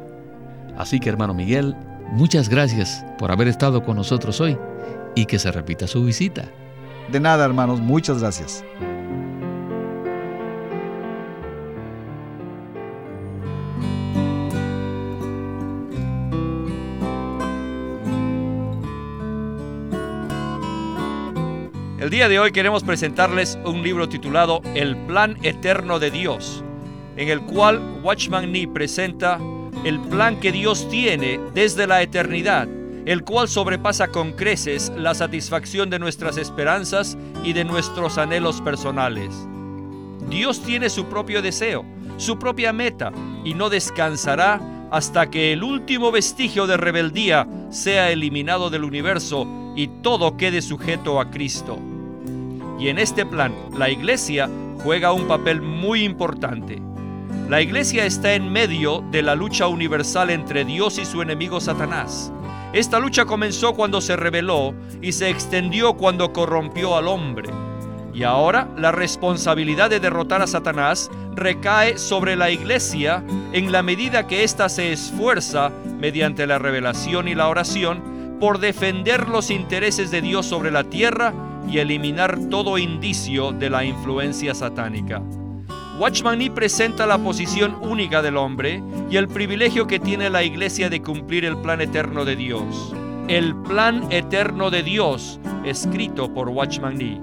Así 0.77 0.99
que 0.99 1.11
hermano 1.11 1.33
Miguel, 1.33 1.77
muchas 2.11 2.49
gracias 2.49 3.07
por 3.20 3.31
haber 3.31 3.47
estado 3.47 3.85
con 3.85 3.94
nosotros 3.94 4.40
hoy 4.40 4.59
y 5.14 5.27
que 5.27 5.38
se 5.38 5.53
repita 5.53 5.87
su 5.87 6.05
visita. 6.05 6.50
De 7.11 7.20
nada 7.20 7.44
hermanos, 7.44 7.81
muchas 7.81 8.20
gracias. 8.20 8.64
El 22.05 22.11
día 22.11 22.29
de 22.29 22.38
hoy 22.38 22.53
queremos 22.53 22.85
presentarles 22.85 23.59
un 23.64 23.83
libro 23.83 24.11
titulado 24.11 24.61
El 24.74 24.94
Plan 25.07 25.38
Eterno 25.42 25.98
de 25.98 26.11
Dios, 26.11 26.62
en 27.16 27.31
el 27.31 27.40
cual 27.40 27.81
Watchman 28.03 28.53
Nee 28.53 28.68
presenta 28.68 29.40
el 29.87 29.98
plan 30.00 30.38
que 30.38 30.53
Dios 30.53 30.87
tiene 30.90 31.40
desde 31.55 31.87
la 31.87 32.03
eternidad, 32.03 32.68
el 33.07 33.25
cual 33.25 33.49
sobrepasa 33.49 34.09
con 34.09 34.33
creces 34.33 34.93
la 34.97 35.14
satisfacción 35.14 35.90
de 35.90 35.99
nuestras 35.99 36.37
esperanzas 36.37 37.19
y 37.43 37.53
de 37.53 37.64
nuestros 37.64 38.19
anhelos 38.19 38.61
personales. 38.61 39.31
Dios 40.29 40.62
tiene 40.62 40.88
su 40.88 41.07
propio 41.07 41.43
deseo, 41.43 41.85
su 42.17 42.38
propia 42.38 42.73
meta, 42.73 43.12
y 43.45 43.55
no 43.55 43.69
descansará 43.69 44.61
hasta 44.90 45.29
que 45.29 45.53
el 45.53 45.62
último 45.62 46.12
vestigio 46.12 46.67
de 46.67 46.77
rebeldía 46.77 47.47
sea 47.71 48.11
eliminado 48.11 48.71
del 48.71 48.85
universo 48.85 49.47
y 49.77 49.88
todo 50.03 50.37
quede 50.37 50.62
sujeto 50.62 51.21
a 51.21 51.31
Cristo. 51.31 51.79
Y 52.79 52.88
en 52.88 52.99
este 52.99 53.27
plan, 53.27 53.55
la 53.77 53.90
iglesia 53.90 54.49
juega 54.83 55.12
un 55.12 55.27
papel 55.27 55.61
muy 55.62 56.05
importante. 56.05 56.81
La 57.49 57.61
iglesia 57.61 58.07
está 58.07 58.35
en 58.35 58.51
medio 58.51 59.05
de 59.11 59.23
la 59.23 59.35
lucha 59.35 59.67
universal 59.67 60.31
entre 60.31 60.64
Dios 60.64 60.99
y 60.99 61.05
su 61.05 61.23
enemigo 61.23 61.61
Satanás. 61.61 62.33
Esta 62.74 62.98
lucha 62.98 63.24
comenzó 63.24 63.72
cuando 63.74 64.00
se 64.00 64.16
rebeló 64.16 64.74
y 65.00 65.12
se 65.12 65.30
extendió 65.30 65.94
cuando 65.94 66.32
corrompió 66.32 66.96
al 66.96 67.06
hombre. 67.06 67.48
Y 68.12 68.24
ahora 68.24 68.68
la 68.76 68.90
responsabilidad 68.90 69.90
de 69.90 70.00
derrotar 70.00 70.42
a 70.42 70.48
Satanás 70.48 71.08
recae 71.37 71.98
sobre 71.98 72.34
la 72.34 72.50
iglesia 72.50 73.22
en 73.52 73.70
la 73.70 73.84
medida 73.84 74.26
que 74.26 74.42
ésta 74.42 74.68
se 74.68 74.92
esfuerza, 74.92 75.70
mediante 76.00 76.48
la 76.48 76.58
revelación 76.58 77.28
y 77.28 77.37
la 77.37 77.48
oración, 77.48 78.38
por 78.40 78.58
defender 78.58 79.28
los 79.28 79.50
intereses 79.50 80.10
de 80.10 80.20
Dios 80.20 80.44
sobre 80.44 80.72
la 80.72 80.82
tierra 80.82 81.32
y 81.70 81.78
eliminar 81.78 82.37
todo 82.50 82.76
indicio 82.76 83.52
de 83.52 83.70
la 83.70 83.84
influencia 83.84 84.52
satánica. 84.52 85.22
Watchman 85.96 86.40
Nee 86.40 86.50
presenta 86.50 87.07
la 87.07 87.18
posición 87.18 87.76
única 87.80 88.20
del 88.20 88.37
hombre 88.37 88.83
y 89.09 89.16
el 89.16 89.28
privilegio 89.28 89.87
que 89.87 90.00
tiene 90.00 90.28
la 90.28 90.42
iglesia 90.42 90.90
de 90.90 91.00
cumplir 91.00 91.44
el 91.44 91.57
plan 91.59 91.80
eterno 91.80 92.24
de 92.24 92.35
Dios. 92.35 92.92
El 93.28 93.54
plan 93.54 94.11
eterno 94.11 94.70
de 94.70 94.83
Dios, 94.83 95.38
escrito 95.64 96.35
por 96.35 96.48
Watchman 96.48 96.96
Nee. 96.98 97.20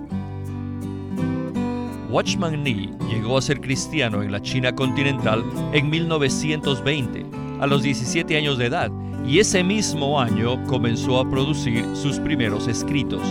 Watchman 2.09 2.63
Nee 2.63 2.89
llegó 3.09 3.37
a 3.37 3.41
ser 3.41 3.59
cristiano 3.59 4.23
en 4.23 4.31
la 4.31 4.41
China 4.41 4.73
continental 4.73 5.43
en 5.73 5.89
1920, 5.89 7.25
a 7.59 7.67
los 7.67 7.83
17 7.83 8.37
años 8.37 8.57
de 8.57 8.67
edad, 8.67 8.89
y 9.27 9.39
ese 9.39 9.65
mismo 9.65 10.17
año 10.17 10.65
comenzó 10.67 11.19
a 11.19 11.29
producir 11.29 11.85
sus 11.93 12.19
primeros 12.19 12.69
escritos. 12.69 13.21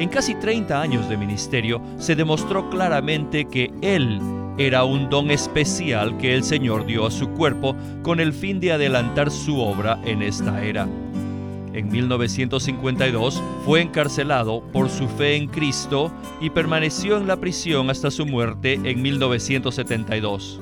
En 0.00 0.08
casi 0.08 0.34
30 0.34 0.80
años 0.80 1.08
de 1.08 1.16
ministerio 1.16 1.80
se 1.98 2.16
demostró 2.16 2.68
claramente 2.68 3.44
que 3.44 3.72
él 3.80 4.20
era 4.58 4.82
un 4.82 5.08
don 5.08 5.30
especial 5.30 6.18
que 6.18 6.34
el 6.34 6.42
Señor 6.42 6.84
dio 6.84 7.06
a 7.06 7.10
su 7.12 7.28
cuerpo 7.30 7.76
con 8.02 8.18
el 8.18 8.32
fin 8.32 8.58
de 8.58 8.72
adelantar 8.72 9.30
su 9.30 9.60
obra 9.60 10.00
en 10.04 10.20
esta 10.20 10.64
era. 10.64 10.88
En 11.72 11.88
1952 11.88 13.40
fue 13.64 13.80
encarcelado 13.82 14.62
por 14.72 14.90
su 14.90 15.06
fe 15.06 15.36
en 15.36 15.46
Cristo 15.46 16.10
y 16.40 16.50
permaneció 16.50 17.18
en 17.18 17.28
la 17.28 17.36
prisión 17.36 17.88
hasta 17.88 18.10
su 18.10 18.26
muerte 18.26 18.80
en 18.82 19.00
1972. 19.00 20.60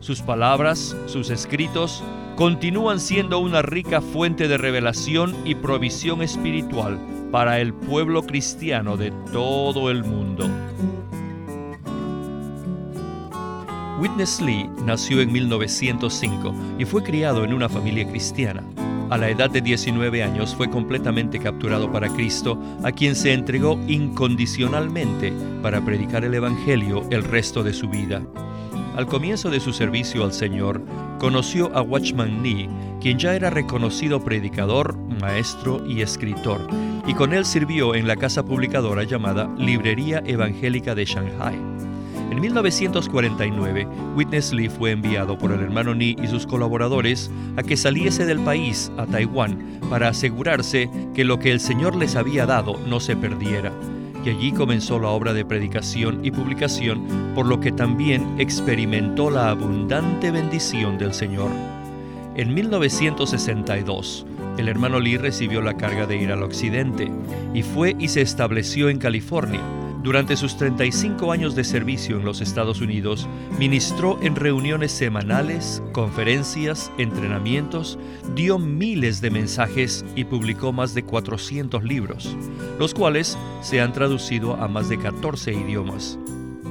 Sus 0.00 0.20
palabras, 0.20 0.94
sus 1.06 1.30
escritos, 1.30 2.02
continúan 2.36 3.00
siendo 3.00 3.38
una 3.38 3.62
rica 3.62 4.02
fuente 4.02 4.48
de 4.48 4.58
revelación 4.58 5.34
y 5.46 5.54
provisión 5.54 6.20
espiritual 6.20 6.98
para 7.30 7.60
el 7.60 7.72
pueblo 7.72 8.22
cristiano 8.22 8.98
de 8.98 9.12
todo 9.32 9.90
el 9.90 10.04
mundo. 10.04 10.46
Witness 14.00 14.40
Lee 14.40 14.70
nació 14.86 15.20
en 15.20 15.30
1905 15.30 16.54
y 16.78 16.86
fue 16.86 17.02
criado 17.02 17.44
en 17.44 17.52
una 17.52 17.68
familia 17.68 18.08
cristiana. 18.08 18.64
A 19.10 19.18
la 19.18 19.28
edad 19.28 19.50
de 19.50 19.60
19 19.60 20.22
años 20.22 20.54
fue 20.54 20.70
completamente 20.70 21.38
capturado 21.38 21.92
para 21.92 22.08
Cristo, 22.08 22.58
a 22.82 22.92
quien 22.92 23.14
se 23.14 23.34
entregó 23.34 23.78
incondicionalmente 23.88 25.34
para 25.60 25.84
predicar 25.84 26.24
el 26.24 26.32
Evangelio 26.32 27.04
el 27.10 27.24
resto 27.24 27.62
de 27.62 27.74
su 27.74 27.90
vida. 27.90 28.22
Al 28.96 29.06
comienzo 29.06 29.50
de 29.50 29.60
su 29.60 29.74
servicio 29.74 30.24
al 30.24 30.32
Señor, 30.32 30.82
conoció 31.18 31.70
a 31.76 31.82
Watchman 31.82 32.42
Nee, 32.42 32.70
quien 33.02 33.18
ya 33.18 33.34
era 33.34 33.50
reconocido 33.50 34.24
predicador, 34.24 34.96
maestro 35.20 35.84
y 35.86 36.00
escritor, 36.00 36.66
y 37.06 37.12
con 37.12 37.34
él 37.34 37.44
sirvió 37.44 37.94
en 37.94 38.06
la 38.06 38.16
casa 38.16 38.44
publicadora 38.44 39.02
llamada 39.02 39.52
Librería 39.58 40.22
Evangélica 40.24 40.94
de 40.94 41.04
Shanghai. 41.04 41.89
En 42.30 42.40
1949, 42.40 43.88
Witness 44.14 44.52
Lee 44.52 44.68
fue 44.68 44.92
enviado 44.92 45.36
por 45.36 45.50
el 45.50 45.60
hermano 45.60 45.94
Nee 45.94 46.14
y 46.22 46.28
sus 46.28 46.46
colaboradores 46.46 47.28
a 47.56 47.62
que 47.64 47.76
saliese 47.76 48.24
del 48.24 48.38
país 48.38 48.92
a 48.96 49.06
Taiwán 49.06 49.80
para 49.90 50.08
asegurarse 50.08 50.88
que 51.12 51.24
lo 51.24 51.40
que 51.40 51.50
el 51.50 51.58
Señor 51.58 51.96
les 51.96 52.14
había 52.14 52.46
dado 52.46 52.78
no 52.86 53.00
se 53.00 53.16
perdiera. 53.16 53.72
y 54.24 54.28
allí 54.28 54.52
comenzó 54.52 54.98
la 54.98 55.08
obra 55.08 55.32
de 55.32 55.46
predicación 55.46 56.22
y 56.22 56.30
publicación, 56.30 57.32
por 57.34 57.46
lo 57.46 57.58
que 57.58 57.72
también 57.72 58.38
experimentó 58.38 59.30
la 59.30 59.48
abundante 59.48 60.30
bendición 60.30 60.98
del 60.98 61.14
Señor. 61.14 61.50
En 62.36 62.52
1962, 62.54 64.26
el 64.58 64.68
hermano 64.68 65.00
Lee 65.00 65.16
recibió 65.16 65.62
la 65.62 65.76
carga 65.78 66.06
de 66.06 66.18
ir 66.18 66.30
al 66.32 66.42
occidente 66.42 67.10
y 67.54 67.62
fue 67.62 67.96
y 67.98 68.08
se 68.08 68.20
estableció 68.20 68.90
en 68.90 68.98
California. 68.98 69.62
Durante 70.02 70.34
sus 70.38 70.56
35 70.56 71.30
años 71.30 71.54
de 71.54 71.62
servicio 71.62 72.16
en 72.16 72.24
los 72.24 72.40
Estados 72.40 72.80
Unidos, 72.80 73.28
ministró 73.58 74.18
en 74.22 74.34
reuniones 74.34 74.92
semanales, 74.92 75.82
conferencias, 75.92 76.90
entrenamientos, 76.96 77.98
dio 78.34 78.58
miles 78.58 79.20
de 79.20 79.30
mensajes 79.30 80.02
y 80.16 80.24
publicó 80.24 80.72
más 80.72 80.94
de 80.94 81.02
400 81.02 81.84
libros, 81.84 82.34
los 82.78 82.94
cuales 82.94 83.36
se 83.60 83.82
han 83.82 83.92
traducido 83.92 84.54
a 84.54 84.68
más 84.68 84.88
de 84.88 84.98
14 84.98 85.52
idiomas. 85.52 86.18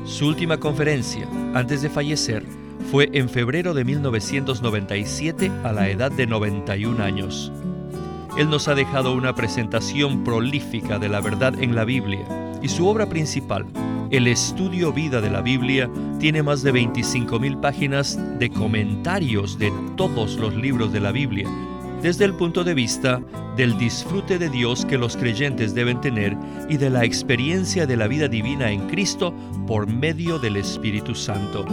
Su 0.05 0.27
última 0.27 0.57
conferencia, 0.57 1.27
antes 1.53 1.83
de 1.83 1.89
fallecer, 1.89 2.43
fue 2.89 3.11
en 3.13 3.29
febrero 3.29 3.75
de 3.75 3.85
1997 3.85 5.51
a 5.63 5.71
la 5.71 5.87
edad 5.89 6.11
de 6.11 6.25
91 6.25 7.03
años. 7.03 7.51
Él 8.39 8.49
nos 8.49 8.67
ha 8.67 8.73
dejado 8.73 9.13
una 9.13 9.35
presentación 9.35 10.23
prolífica 10.23 10.97
de 10.97 11.09
la 11.09 11.21
verdad 11.21 11.53
en 11.61 11.75
la 11.75 11.85
Biblia 11.85 12.25
y 12.61 12.67
su 12.67 12.87
obra 12.87 13.07
principal, 13.07 13.65
el 14.11 14.27
estudio 14.27 14.91
vida 14.91 15.21
de 15.21 15.29
la 15.29 15.41
Biblia, 15.41 15.89
tiene 16.19 16.43
más 16.43 16.63
de 16.63 16.73
25.000 16.73 17.59
páginas 17.61 18.19
de 18.39 18.49
comentarios 18.49 19.59
de 19.59 19.71
todos 19.95 20.35
los 20.37 20.55
libros 20.55 20.91
de 20.91 20.99
la 20.99 21.11
Biblia, 21.11 21.47
desde 22.01 22.25
el 22.25 22.33
punto 22.33 22.63
de 22.63 22.73
vista 22.73 23.21
del 23.55 23.77
disfrute 23.77 24.39
de 24.39 24.49
Dios 24.49 24.85
que 24.85 24.97
los 24.97 25.17
creyentes 25.17 25.75
deben 25.75 25.99
tener 26.01 26.37
y 26.69 26.77
de 26.77 26.89
la 26.89 27.03
experiencia 27.03 27.85
de 27.85 27.97
la 27.97 28.07
vida 28.07 28.27
divina 28.27 28.71
en 28.71 28.87
Cristo 28.87 29.33
por 29.67 29.87
medio 29.87 30.39
del 30.39 30.55
Espíritu 30.55 31.13
Santo. 31.13 31.65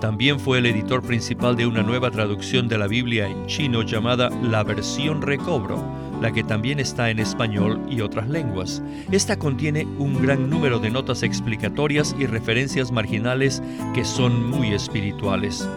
También 0.00 0.38
fue 0.38 0.58
el 0.58 0.66
editor 0.66 1.02
principal 1.02 1.56
de 1.56 1.66
una 1.66 1.82
nueva 1.82 2.10
traducción 2.10 2.68
de 2.68 2.76
la 2.76 2.86
Biblia 2.86 3.26
en 3.26 3.46
chino 3.46 3.82
llamada 3.82 4.28
La 4.42 4.62
Versión 4.62 5.22
Recobro, 5.22 5.82
la 6.20 6.32
que 6.32 6.42
también 6.42 6.80
está 6.80 7.10
en 7.10 7.18
español 7.18 7.80
y 7.88 8.00
otras 8.00 8.28
lenguas. 8.28 8.82
Esta 9.10 9.38
contiene 9.38 9.86
un 9.98 10.20
gran 10.20 10.48
número 10.50 10.78
de 10.78 10.90
notas 10.90 11.22
explicatorias 11.22 12.14
y 12.18 12.26
referencias 12.26 12.90
marginales 12.92 13.62
que 13.94 14.04
son 14.04 14.50
muy 14.50 14.72
espirituales. 14.72 15.68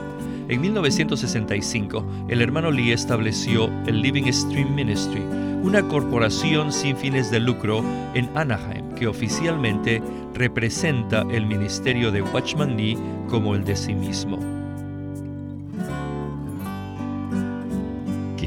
En 0.50 0.62
1965, 0.62 2.04
el 2.28 2.42
hermano 2.42 2.72
Lee 2.72 2.92
estableció 2.92 3.70
el 3.86 4.02
Living 4.02 4.32
Stream 4.32 4.74
Ministry, 4.74 5.22
una 5.62 5.88
corporación 5.88 6.72
sin 6.72 6.98
fines 6.98 7.30
de 7.30 7.40
lucro 7.40 7.84
en 8.16 8.30
Anaheim 8.36 8.96
que 8.96 9.08
oficialmente 9.08 10.02
representa 10.34 11.24
el 11.32 11.46
ministerio 11.46 12.12
de 12.12 12.24
Watchman 12.24 12.78
Lee 12.78 12.98
como 13.30 13.54
el 13.54 13.64
de 13.64 13.76
sí 13.76 13.94
mismo. 13.94 14.59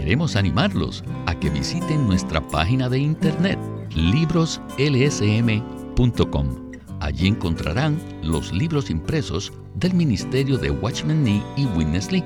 Queremos 0.02 0.34
animarlos 0.34 1.04
a 1.26 1.38
que 1.38 1.48
visiten 1.48 2.08
nuestra 2.08 2.40
página 2.48 2.88
de 2.88 2.98
internet 2.98 3.56
libroslsm.com. 3.94 6.46
Allí 6.98 7.28
encontrarán 7.28 8.00
los 8.20 8.52
libros 8.52 8.90
impresos 8.90 9.52
del 9.76 9.94
ministerio 9.94 10.58
de 10.58 10.72
Watchman 10.72 11.22
Nee 11.22 11.40
y 11.56 11.66
Witness 11.66 12.10
Lee, 12.10 12.24